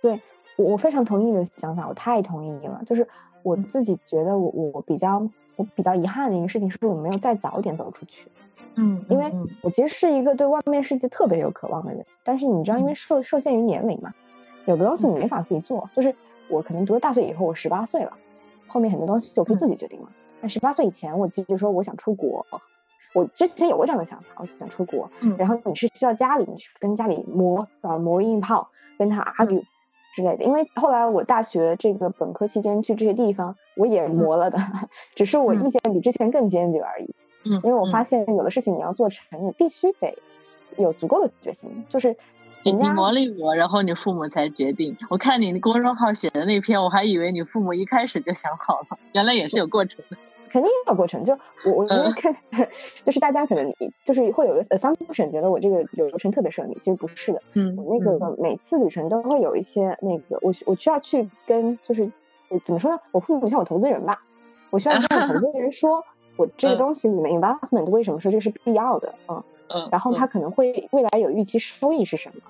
[0.00, 0.20] 对
[0.56, 2.82] 我我非常同意你的想法，我太同意你了。
[2.86, 3.06] 就是
[3.42, 8.28] 我自己觉得我我比较我比较遗憾的一个事情，是我没有再早点走出去。
[8.76, 14.14] 嗯，因为我其实是一个对外面世界特别有渴望的人，但是你知道，因为受受限于年龄嘛，
[14.64, 15.88] 有的东西你没法自己做。
[15.94, 16.14] 就是
[16.48, 18.16] 我可能读了大学以后，我十八岁了，
[18.66, 20.08] 后面很多东西我可以自己决定了。
[20.40, 22.46] 但十八岁以前，我记得说我想出国，
[23.14, 25.10] 我之前有过这样的想法，我想出国。
[25.36, 29.62] 然后你是需要家里你去跟家里磨啊磨硬泡，跟他 argue
[30.14, 30.44] 之类的。
[30.44, 34.58] 因为后来我大学这个本科期间去这些地方，我也磨了的，
[35.14, 37.14] 只是我意见比之前更坚决而已。
[37.44, 40.16] 嗯，因为我发现有的事情你要做成，你必须得
[40.78, 41.84] 有足够的决心。
[41.88, 42.16] 就是
[42.64, 44.96] 你磨了一磨，然后你父母才决定。
[45.10, 50.16] 我看你公众号写的那篇，我还以为你父母一开始就想好了，原来也是有过程的。
[50.52, 51.24] 肯定有过程。
[51.24, 51.32] 就
[51.64, 52.34] 我我因为看，
[53.02, 53.72] 就是大家可能
[54.04, 57.42] 就是会有个 assumption，觉得我这个流程特别顺利，其实不是的。
[57.54, 62.10] 嗯，我那个每次旅程都会有一些那个，我我需要去跟就是
[62.62, 62.98] 怎么说呢？
[63.10, 64.22] 我父母像我投资人吧，
[64.70, 66.04] 我需要跟我投资人 说。
[66.34, 69.14] 我这个东西，你们 investment 为什么说这是必要的？
[69.28, 72.40] 嗯嗯，然后他可能会未来有预期收益是什么？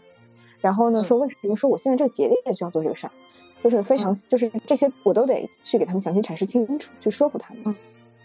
[0.61, 3.13] 然后呢，说为什么说我现在这个节点需要做这个事儿？
[3.61, 7.75] 就是非常就是这些我都得去给他们详细阐释清楚，去说服他们。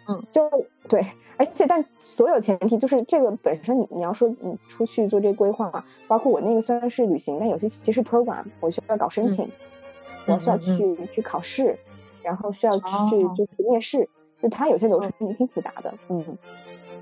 [0.07, 0.15] 嗯。
[0.15, 0.49] 嗯，就
[0.87, 1.01] 对，
[1.37, 9.49] 而且但所有前提就是这个本身，你你要说你出去做这个规划，包括我那个虽然是旅行，但有些其实 program 我需要搞申请，
[10.25, 11.77] 我需要去去考试，
[12.21, 12.83] 然后需要去
[13.35, 14.07] 就是面试。
[14.39, 16.23] 就它有些流程也挺复杂的，嗯，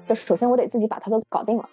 [0.07, 1.67] 就首先我得自己把它都搞定了，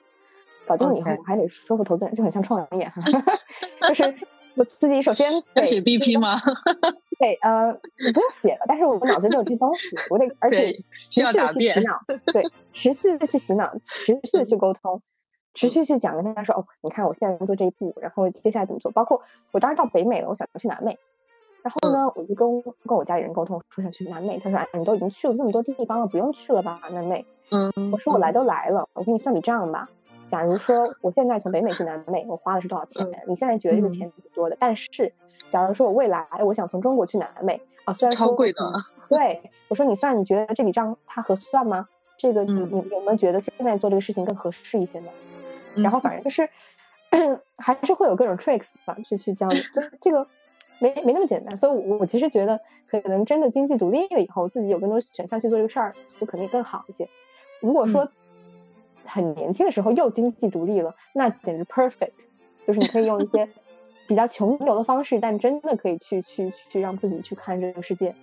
[0.67, 2.91] 搞定了以后我还得说服投资人，就很像创业，
[3.87, 4.13] 就是
[4.55, 6.37] 我自己首先要写 BP 吗？
[7.19, 7.73] 对，呃，
[8.05, 12.01] 你不用写了，但是我脑子里有这东西，我得 而且持续的去洗脑，
[12.33, 12.43] 对，
[12.73, 15.01] 持续的去洗脑，持续的去沟通，
[15.55, 19.21] 持续去讲跟大家说，哦，你看我现在做这一步，然后接下来怎么做，包括
[19.53, 20.99] 我当时到北美了，我想去南美。
[21.63, 24.37] 然后呢，我就跟跟我家里人沟通，说想去南美。
[24.37, 29.89] 他说：“哎，你都已经去了这么多地方了，不用去了吧，南美。”嗯，我说：“我来都来了，我给你算笔账吧。
[30.27, 33.07] 假如说我现在从北美去南美，我花的是多少钱？
[33.27, 35.13] 你现在觉得这个钱挺多的，但是
[35.51, 38.73] 假如说我未来我想从中国去南美啊，虽然超贵的。
[39.09, 41.89] 对，我说你算，你觉得这笔账它合算吗？
[42.17, 45.11] 这个你你有没有觉得现在做这个事情更合适一些呢？
[45.75, 46.49] 然后反正就是
[47.59, 50.27] 还是会有各种 tricks 吧，去去教你，就这个。
[50.79, 52.61] 没没那么简单，所以，我我其实觉得，
[52.91, 57.09] 可能真的经济独立了以后，自己有更多选项去做这个事儿，就肯定更好一些。
[57.61, 58.11] 如果说
[59.05, 62.27] 很年轻的时候又经济独立了，那简直 perfect，
[62.67, 63.49] 就是你可以用一些
[64.07, 68.15] 比较穷游的方式，但真的可以去去去让自己去看这个世界。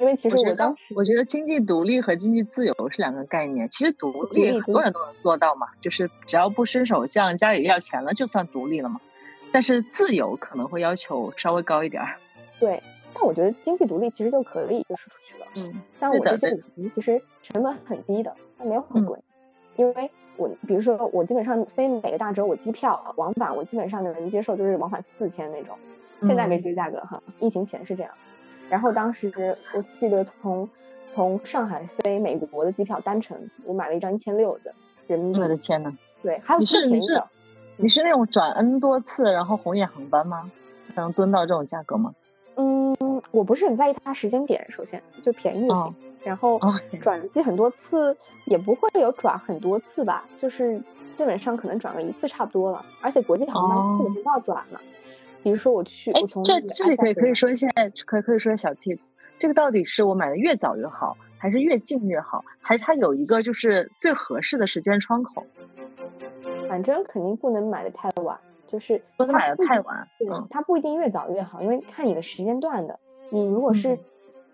[0.00, 3.68] 因为其实我当时我觉得经济独立和经济自由是两个概念。
[3.68, 8.98] 其实独立很多人都能做到嘛，就是只要不伸手向家里要钱了，就算独立了嘛。
[9.52, 12.16] 但是自由可能会要求稍微高一点儿，
[12.58, 12.82] 对。
[13.16, 15.46] 但我觉得经济独立其实就可以就是出去了。
[15.54, 19.16] 嗯，像我这些旅行，其实成本很低的，它没有很贵。
[19.76, 25.76] 因为我比如说我基本上飞每个大洲，我机票往返我基本上能接受，就是往返四千那种。
[26.22, 28.10] 现在没这个价格哈，疫情前是这样。
[28.70, 30.68] 然后当时我记得从
[31.06, 34.72] 从上海飞美国的机票单程，我买了一张一千六的
[35.06, 35.40] 人民币。
[35.40, 37.28] 我的天呐，对，还有最便宜的。
[37.76, 40.50] 你是那种转 N 多次，然后红眼航班吗？
[40.94, 42.14] 能蹲到这种价格吗？
[42.56, 42.96] 嗯，
[43.32, 45.94] 我不是很在意它时间点，首先就便宜就行。
[46.24, 46.58] 然后
[47.00, 48.16] 转机很多次
[48.46, 50.80] 也不会有转很多次吧，就是
[51.12, 52.84] 基本上可能转个一次差不多了。
[53.02, 54.80] 而且国际航班基本上都要转了。
[55.42, 57.68] 比如说我去，我从这这里可以可以说一下，
[58.06, 59.10] 可以可以说小 tips。
[59.38, 65.44] 这个到底是我买的越早越好，还是越近越好，还是它有一个就是最合适的时间窗口？
[66.66, 70.08] 反正肯定不能买的太晚，就是不能买的太晚。
[70.18, 72.98] 对，它不一定越早越好，因为看你的时间段的。
[73.30, 73.98] 你如果是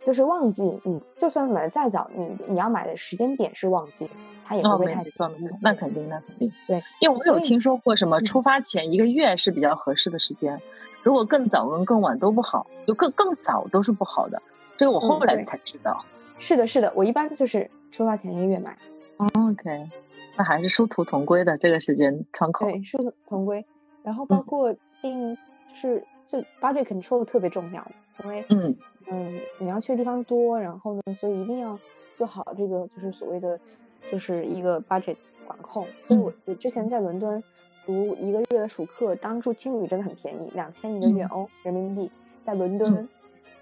[0.02, 4.08] 就是旺季，你就算买的再早，你你要买的时间点是旺季，
[4.44, 5.02] 它也不会太。
[5.04, 6.52] 没错没错，那肯定那肯定。
[6.66, 10.60] 对，因为我有听说过什么出发前一个月是比较合适的时间，
[11.02, 14.40] 如果更早跟更晚都不好，就更更早都是不好的。
[14.76, 16.04] 这个我后来才知道。
[16.38, 18.76] 是的，是的，我一般就是出发前一个月买。
[19.16, 19.90] OK。
[20.36, 23.66] 那还是殊途同归的这个时间窗口，对，殊途同归。
[24.02, 25.36] 然后包括定，
[25.66, 27.86] 就是就 budget control 特别重要，
[28.24, 28.74] 因为嗯
[29.10, 31.78] 嗯，你要去的地方多，然后呢，所以一定要
[32.14, 33.58] 做好这个就是所谓的
[34.06, 35.86] 就是一个 budget 管控。
[35.98, 37.42] 所以我我之前在伦敦
[37.84, 42.10] 读一个月的暑课，当住青旅真的很便宜，两千一个月欧人民币，
[42.44, 43.08] 在伦敦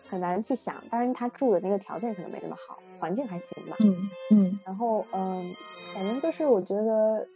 [0.09, 0.76] 很难去想。
[0.90, 3.76] 当然他住的那个条件可能没那么好，环境还行吧。
[3.80, 3.96] 嗯
[4.30, 5.55] 嗯，然后嗯。
[5.94, 7.26] 反正就是我觉得，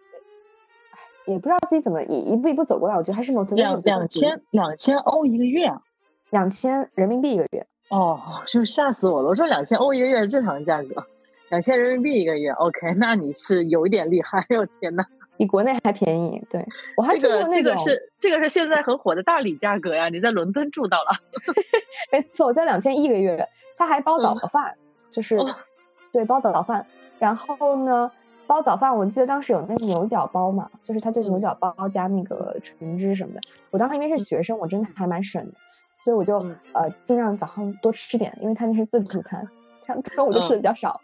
[1.27, 2.95] 也不知道自己怎么一一步一步走过来。
[2.95, 5.83] 我觉得还是某两两千两千欧一个月啊，
[6.31, 7.67] 两千人民币一个月。
[7.93, 9.29] 哦，就吓死我了！
[9.29, 11.05] 我说两千欧一个月是正常价格，
[11.51, 15.05] 两千人民币一个月，OK， 那你是有一点厉害， 我天呐，
[15.37, 16.43] 比国内还便宜。
[16.49, 16.67] 对
[16.97, 21.11] 我还这个这个是这个是现在很火的大理价格呀，你在伦敦住到了，
[22.11, 24.75] 没错，我在两千一个月，他还包早饭，
[25.11, 25.37] 就是
[26.11, 26.87] 对包早饭，
[27.19, 28.11] 然后呢
[28.47, 33.41] 包早饭，我记得当时有那个牛角包嘛，就是它就牛角包加那个橙汁什么的。
[33.71, 35.53] 我当时因为是学生，我真的还蛮省的，
[36.03, 36.39] 所以我就
[36.73, 39.49] 呃尽量早上多吃点，因为它那是自助餐，
[39.87, 41.01] 像中午就吃的比较少。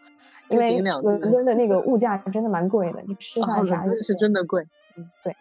[0.49, 4.67] 因为伦敦的那个物价真的蛮贵的，你吃饭啥的是真的贵。
[4.97, 5.33] 嗯，对。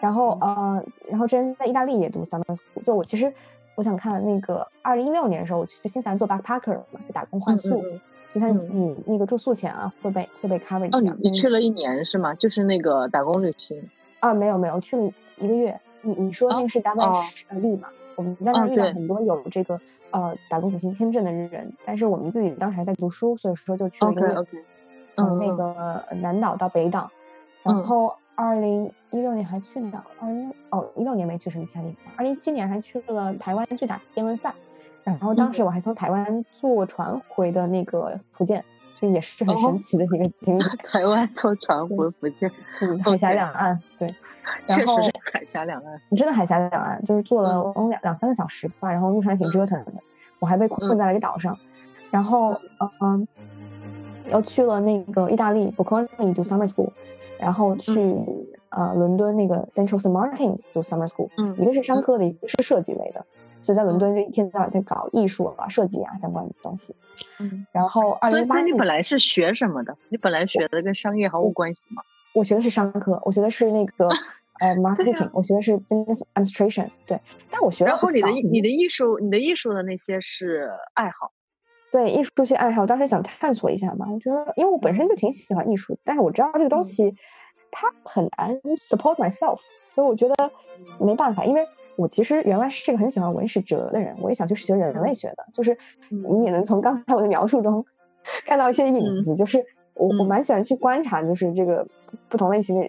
[0.00, 3.32] 然后呃，然后之前在意大利也读 summer school，就我其实
[3.76, 7.82] 我想看那个二零一六年的时候，我去新西兰做 backpacker 嘛，就打工换宿，
[8.26, 10.88] 就像你那个住宿钱啊会被会被 cover。
[10.94, 12.34] 哦，你你去了一年是吗？
[12.34, 13.88] 就是那个打工旅行？
[14.20, 15.80] 啊，没有没有，去了一个月。
[16.02, 17.12] 你你说那个是 W
[17.48, 17.88] 呃利嘛？
[18.18, 24.44] 我们在那遇到很多有这个呃打工旅行签证的人，但是我们自己当时还在读书，所以说就去了一个
[25.12, 27.08] 从那个南岛到北岛，
[27.62, 30.04] 然后二零一六年还去哪？
[30.18, 34.52] 二零哦一六年没去什么其他地方，二零一七年还去了台湾去打辩论赛，
[35.04, 38.64] 然后当时我还从台湾坐船回的那个福建，
[38.96, 40.62] 这也是很神奇的一个经历。
[40.82, 42.50] 台湾坐船回福建，
[43.04, 44.12] 海峡两岸对。
[44.66, 49.92] 确实是海峡两岸，你真的海峡两岸，就是坐了两两三个小时吧，然后路上挺折腾的。
[50.40, 51.56] 我还被困在了一个岛上，
[52.10, 52.90] 然后嗯。
[53.00, 53.28] 嗯，
[54.30, 56.90] 又去了那个意大利 b o c c o n i 读 summer school，
[57.40, 58.14] 然后去
[58.68, 63.24] 呃伦敦那个 Central St Martins 读 summer school，嗯，一个是商科的，一个是设计类的，
[63.62, 66.94] 所以在伦敦就一天到晚在搞艺术啊、设计啊相关的东西。
[67.40, 69.96] 嗯，然后所以所以你本来是学什么的？
[70.10, 72.02] 你本来学的跟商业毫无关系吗？
[72.34, 74.10] 我学的是商科，我学的是那个
[74.60, 76.88] 呃 marketing，我学的是 business administration。
[77.06, 81.32] 对，但我学然后你的你的艺术，你的艺术的那些是爱好，
[81.90, 84.06] 对艺术些爱好，我当时想探索一下嘛。
[84.12, 87.14] 我觉得，因为我本身就挺喜欢艺术，但是我知道这个东西
[87.70, 90.50] 它很难 support myself，所以我觉得
[90.98, 91.44] 没办法。
[91.44, 95.76] 因为我其实原来是一个很喜欢文史哲的人，我也想去学人类学的，就是
[96.10, 97.84] 你也能从刚才我的描述中
[98.44, 99.64] 看到一些影子，就是。
[100.00, 101.84] 我我蛮喜欢去观察，就是这个
[102.28, 102.88] 不同类型的，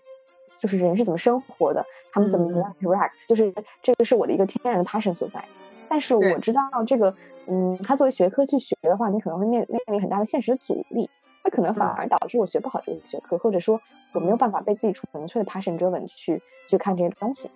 [0.60, 2.47] 就是人是怎么生活的，他们怎么
[2.82, 5.43] interact，就是这个是我的一个天然的 passion 所在。
[5.88, 7.12] 但是我知道这个，
[7.47, 11.10] 嗯，它作为学科去学的话，你可能会面面临很大的现实的阻力，
[11.43, 13.82] 那可能反而导致我学不好这个学科，或者说
[14.14, 17.49] 我没有办法被自己纯粹的 passion driven 去去看这些东西。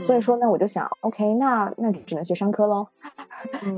[0.00, 2.86] 所以说呢，我就想，OK，那那只能学商科喽，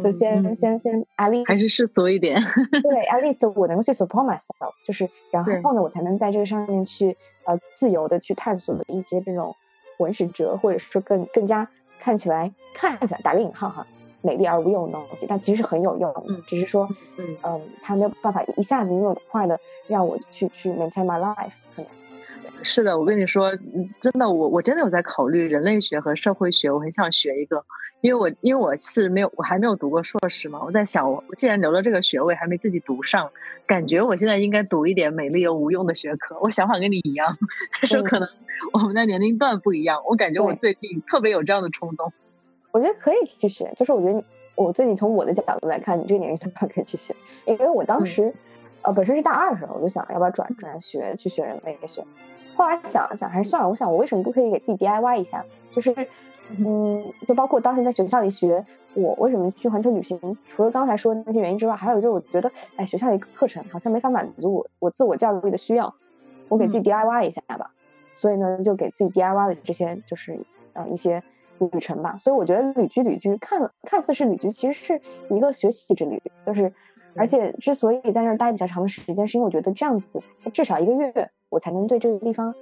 [0.03, 2.41] 就先先先，at least 还是世俗一点。
[2.83, 9.55] 对，at least 我能够去 support myself，就是然后呢，我才能在这个上面去呃自由的去探索的一些这种
[9.99, 13.87] 文史哲，或者说更更加看起来看起来打个引号哈，
[14.23, 17.37] 美丽而无用的东西，但其实是很有用的，只是说嗯。
[17.43, 21.53] 嗯，它没有办法一下子那么快的让我去去 maintain my life。
[22.65, 23.53] 是的，我跟你说，
[24.01, 27.63] 真的，我我真的有在考虑人类学和社会学，我很想学一个，
[28.01, 33.31] 因为我因为我是没有，我还没有读过硕士嘛，我在想，我既然留了这个学位，还没自己读上，
[33.67, 36.39] 感觉我现在应该读一点美丽又无用的学科。
[36.41, 37.29] 我想法跟你一样，
[37.81, 38.29] 但是可能
[38.73, 42.11] 我们的年龄段不一样，我感觉我最近特别有这样的冲动。
[42.73, 48.33] 我觉得可以去学，就是我觉得你我自己从我的角度来看，你这个年龄段可以去学，因为我当时
[48.83, 52.03] 呃本身是大二的时候，我就想要不要转转学去学人类学。
[52.57, 53.69] 后来想了想，还是算了。
[53.69, 55.45] 我想，我为什么不可以给自己 DIY 一下？
[55.71, 55.93] 就是，
[56.59, 60.19] 嗯，就包括当时在学校里学，我为什么去环球旅行？
[60.49, 65.93] 除了刚才说的那些原因之外，还有就是我觉得，哎，学校的一个课程好像没法满足我我自我教育的需要，
[66.49, 67.71] 我给自己 DIY 一下吧。
[68.15, 70.39] 所以呢，就给自己 DIY 的这些就是
[70.75, 71.21] 呃一些
[71.59, 72.17] 旅程吧。
[72.19, 75.01] 所以我觉得旅居旅居看看似是旅居，其实是
[75.31, 76.23] 一个学习之旅。
[76.47, 76.73] 就是，
[77.17, 80.21] 而且之所以在那儿待比较长的时间，是因为我觉得这样子
[80.53, 81.31] 至少一个月。
[81.51, 82.53] 我才能对这个地方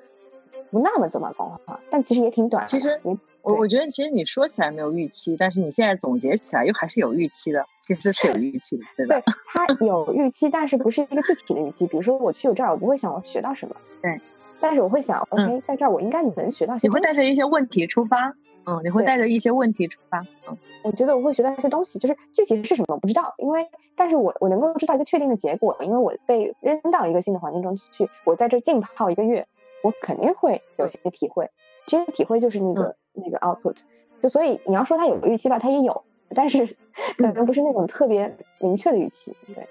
[0.71, 2.67] 不那么走马观花，但其实也挺短。
[2.67, 3.01] 其实
[3.41, 7.65] 我我觉得，其实你说起来没有预期，但是你现在总结起来又还是有预期的。
[7.81, 9.19] 其实是有预期的，对吧？
[9.25, 11.87] 对，他 有预期，但是不是一个具体的预期。
[11.87, 14.21] 比如说，我去这儿，我不会想我学到什么，对。
[14.61, 16.87] 但是我会想，OK，在这儿我应该能学到些。
[16.87, 20.57] 你会带着一些问题出发，嗯，你会带着一些问题出发，嗯。
[20.85, 23.67] 我觉得我会学到一些东西，就是具体是什么我不知道，因为
[23.97, 29.45] 但是我我能够知道一个确定的结果，因为我被扔到一个新的环境中去，我在这浸泡一个月。
[29.85, 31.51] 我肯定会有些体会，
[31.89, 33.77] 这些体会就是那个那个 output，
[34.21, 36.05] 就所以你要说它有个预期吧，它也有，
[36.37, 36.65] 但是
[37.19, 39.67] 可能不是那种特别明确的预期，对。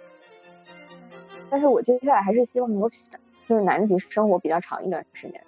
[1.50, 3.02] 但是我接下来还是希望能够去，
[3.46, 5.42] 就是南极生活比较长一段时间，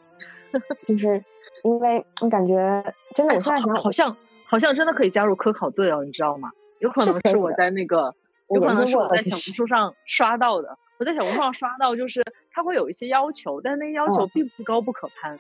[0.86, 1.24] 就是
[1.64, 2.84] 因为我感觉
[3.16, 6.52] 真的，我现在想，好像好像真的可以加入科考队哦，你知道吗？
[6.80, 8.14] 有可能是我在那个，
[8.50, 10.78] 有可能是我在小红书上刷到的。
[11.00, 15.38] 我在小红书上刷到，就是他会有一些要求，但是那些要求并不高不可攀。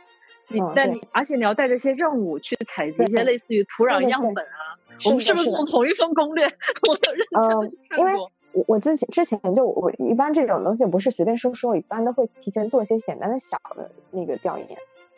[0.49, 4.75] 你但你而且你要带着一些任务去采集一些类似于土壤样本啊。
[5.05, 6.45] 我们是不是用同一份攻略？
[6.87, 8.09] 我认真的去看过。
[8.09, 8.13] 因为
[8.51, 14.67] 我我之前之前就我一般这种东西不是随便说说，一般都会提前做一些简单的小的那个调研，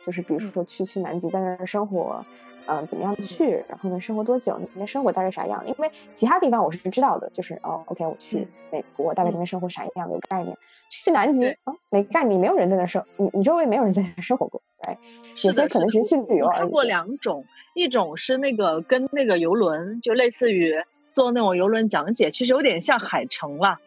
[0.05, 2.23] 就是比如说去去南极在那儿生活。
[2.67, 3.63] 嗯，怎么样去？
[3.69, 4.57] 然后呢，生活多久？
[4.59, 5.63] 那边生活大概啥样？
[5.67, 10.57] 因为其他地方我是知道的，就是哦，OK，我去美国，大概那边生活啥样的概念。
[10.89, 14.97] 去南极啊，没概念，没有人在那生，你你周围没有人在那生活过，对。
[15.45, 16.57] 有些可能只是去旅游而已。
[16.61, 17.45] 看过两种，
[17.75, 20.73] 一种是那个跟那个游轮，就类似于
[21.13, 23.79] 做那种游轮讲解，其实有点像海城啦，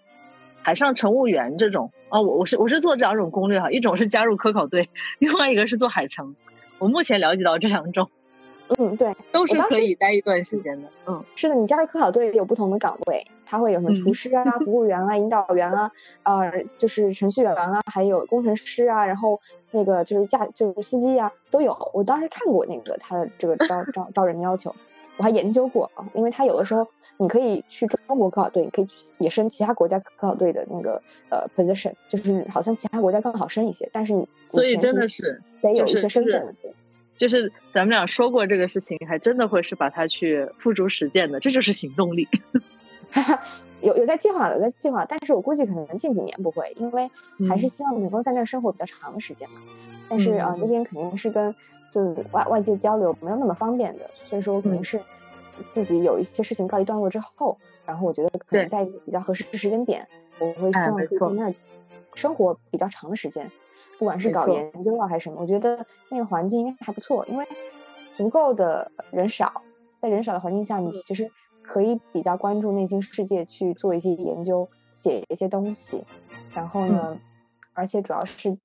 [0.69, 1.91] 海上乘务员这种。
[2.11, 6.37] 哦，我我是我是做这两种攻略哈，一种是加入科考队，另外一个是做海城。
[6.79, 8.11] 我目前了解到这两种。
[8.77, 10.87] 嗯，对，都是可以待一段时间的。
[11.07, 15.91] 嗯，是的，你加入科考队有不同的岗位，他会有什么厨师啊、服务员啊、引导员啊，
[16.25, 19.41] 呃，就是程序员啊，还有工程师啊，然后
[19.71, 21.75] 那个就是驾就是司机啊都有。
[21.95, 24.75] 我当时看过那个他的这个招招招人的要求，
[25.19, 26.87] 我还研究过啊，因为他有的时候
[27.19, 28.87] 你可以去中国科考队，你可以
[29.19, 36.57] 也升其他国家科考队的那个呃 position，就是好像其他国家更好升一些，但是你所以真的是得有一些身份。
[37.17, 42.29] 就是咱们俩说过这个事情，还真的会是把它去付诸实践的，这就是行动力。
[43.81, 47.11] 有有在计划，有在计划，但是我估计可能近几年不会，因为
[47.49, 49.61] 还是希望能够在那儿生活比较长的时间嘛。
[50.09, 51.53] 但是啊，那边肯定是跟
[51.91, 55.01] 就是外外界交流没有那么方便的，所以说我肯定是
[55.65, 60.07] 自己有一些事情告一段落之后，然后我觉得可能在一个比较合适的时间点，
[60.39, 61.55] 我会希望可以在那儿
[62.15, 63.51] 生活比较长的时间。
[63.99, 67.45] 不管是搞研究啊还是什么，我觉得那个环境应该还不错，因为
[68.15, 69.63] 足够的人少，
[70.01, 71.29] 在人少的环境下，你其实
[71.63, 76.05] 可以比较关注内心世界，去做一些研究，写一些东西。
[76.55, 77.19] 然后呢，
[77.73, 78.57] 而且主要是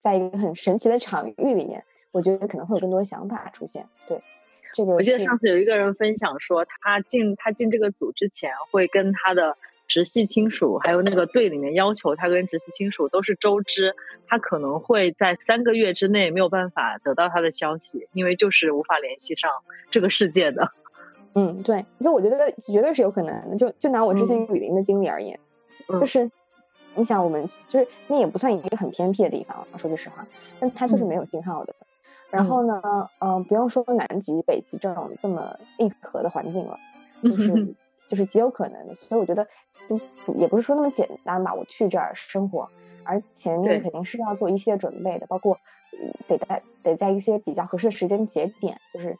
[0.00, 3.86] 在一个很神奇的场域里面，我觉得可能会有更多的想法出现。
[4.06, 4.20] 对，
[4.74, 9.56] 这个我记得上次有一个人分享说，他进他进这个组之前会跟他的。
[9.88, 19.50] 直系亲属还有那个队里面要求他跟直系亲属都是周知，他可能会在三个月之内没有办法得到他的消息，因为就是无法联系上
[19.88, 20.70] 这个世界的。
[21.34, 23.56] 嗯，对，就我觉得绝对是有可能的。
[23.56, 25.40] 就就拿我之前雨林的经历而言，
[25.98, 26.30] 就是
[26.94, 30.28] 你想我们就是那也不算一个很偏僻的地方，说句实话，
[30.60, 31.74] 但它就是没有信号的。
[32.30, 32.80] 然后呢，
[33.20, 36.78] 嗯，不用说南极、北极这种这么硬核的环境了，
[37.22, 37.74] 就是
[38.06, 38.94] 就是极有可能。
[38.94, 39.46] 所以我觉得。
[39.88, 39.98] 就
[40.34, 42.68] 也不是说那么简单吧，我去这儿生活，
[43.04, 45.56] 而前面肯定是要做一些准备的，包括
[46.26, 49.16] 得在得在一些比较合适的时间节点，就是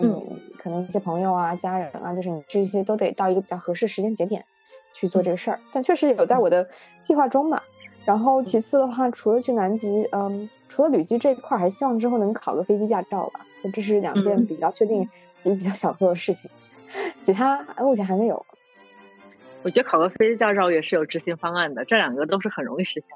[0.00, 4.44] 嗯，可能一些朋友啊、家人啊，就是你这些都得到一个比较合适时间节点
[4.92, 5.60] 去做这个事儿。
[5.72, 6.68] 但确实有在我的
[7.02, 7.62] 计划中嘛。
[8.04, 13.40] 然后其次的话，除了去南极，嗯，除了旅居这一块，还希望之后能考个飞机驾照吧。
[13.74, 15.06] 这是两件比较确定
[15.42, 16.50] 也比较想做的事情，
[17.20, 18.44] 其他目前还没有。
[19.62, 23.10] 我觉得考个飞机驾照也是有执行方案的，这两个都是很容易实现。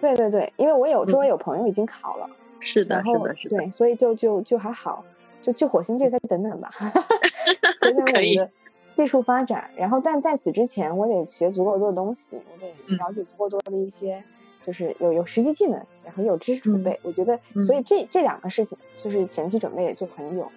[0.00, 2.28] 对对对，因为我有周围有朋友已经考了，
[2.58, 5.04] 是的，是的，是的，对，所以就就就还好，
[5.40, 6.68] 就去火星这再等等吧，
[7.80, 8.50] 等等 我们的
[8.98, 9.70] 技术发展。
[9.76, 14.22] 然后，但在此之前，我得学足够多的东西，我得了解足够多的一些，
[14.60, 16.98] 就是有有实际技能，然后有知识储备。
[17.02, 20.50] 我觉得，所以这这两个事情就是前期准备也就很有。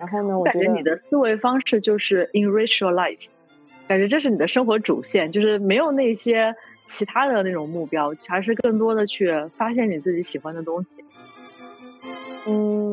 [0.00, 3.28] 然后呢，我感觉你的思维方式就是 enrich your life。
[3.86, 11.04] 感觉这是你的生活主线，就是没有那些其他的那种目标，还是更多的去发现你自己喜欢的东西。
[12.46, 12.92] 嗯，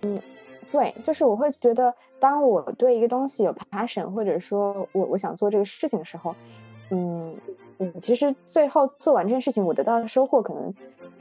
[0.72, 6.36] 对，就是我会觉得，当我对一个东西有 passion，或者说我我想做这个事情的时候，
[6.92, 7.36] 嗯
[7.80, 10.74] 嗯，其实最后做完这件事情，我得到的收获可能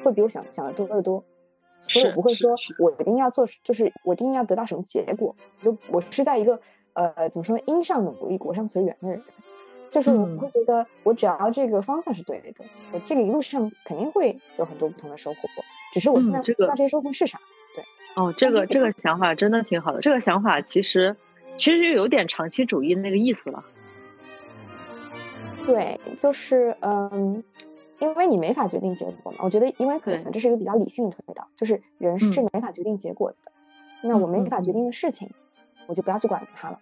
[0.02, 1.22] 会比我想想的多得多。
[1.78, 5.34] 所以我不会说我一定要做，就是我一定要得到什么结果。
[5.60, 6.58] 就我是在一个
[6.94, 9.22] 呃怎么说，因上努力，果上随缘的人。
[9.88, 15.38] 就是我会觉得，我只要这个方向是对的，我这个一路上肯定会有很多不同的收获。
[15.92, 17.38] 只是我现在不知道这些收获是啥。
[17.38, 17.55] 对，
[18.16, 20.00] 哦，这个这个想法真的挺好的。
[20.00, 21.14] 这个想法其实
[21.54, 23.62] 其实就有点长期主义的那个意思了。
[25.66, 27.44] 对，就是嗯，
[27.98, 29.38] 因为你没法决定结果嘛。
[29.42, 33.52] 我觉得，因为可能这是一个比较理性的推导，就是人是没法决定结果的。
[34.02, 35.28] 那我没法决定的事情，
[35.86, 36.78] 我就不要去管它了。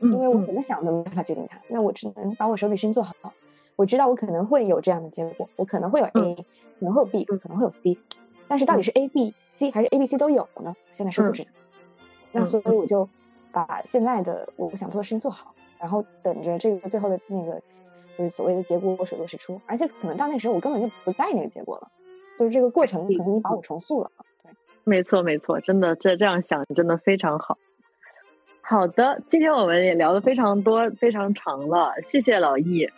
[0.00, 3.14] 因为我怎么想都没法决定它，那我只能把我手里事情做好。
[3.76, 6.34] 我知道我可能会有这样的结果，我可能会有 A，
[6.78, 7.98] 可能会有 B，可能会有 C，
[8.46, 10.74] 但是到底是 A、B、C 还是 A、B、C 都有呢？
[10.90, 11.50] 现在是不知道。
[12.32, 13.08] 那所以我就
[13.52, 17.60] 把现在的我想做的事情做好，然后等着这个最后的那个
[18.18, 19.60] 就是所谓的结果水落石出。
[19.66, 21.88] 而且可能到那时候我根本就不在意那个结果了，
[22.38, 24.10] 就是这个过程可能你把我重塑了。
[24.42, 24.50] 对，
[24.84, 27.56] 没错没错，真的这这样想真的非常好。
[28.60, 32.88] 好的，今天我们也聊的非常多非常长了，谢谢老易。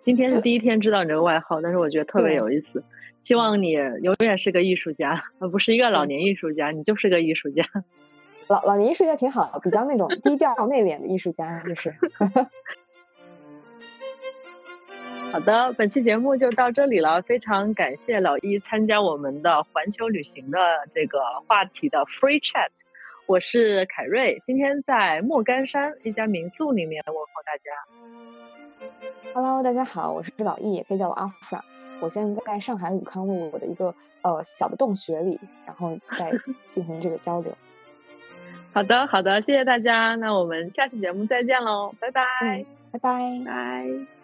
[0.00, 2.82] 今天是第一天知道你这个外号，但是我觉得特别有意思。
[3.20, 7.64] 希望你永远是个艺术家，而不是一个老年艺术家，你就是个艺术家。
[8.48, 11.94] 老老年艺术家挺好，比较那种低调内敛的艺术家，就是。
[15.30, 20.58] 好的，本期节目就到这里了，非常感谢老一参加我们的环球旅行的
[20.92, 22.70] 这个话题的 free chat。
[23.26, 27.70] 我是凯瑞，今天在莫干山一家民宿里面问候大家。
[29.32, 31.64] Hello，大家好，我是老易，也可以叫我阿弗拉。
[32.00, 36.32] 我现在在上海武康路我的一个呃小的洞穴里，然后 再
[36.70, 37.52] 进行这个交流。
[38.72, 42.22] 好的，好的，谢谢大家，那我们下期节目再见喽，拜拜，
[42.92, 44.19] 拜拜，拜。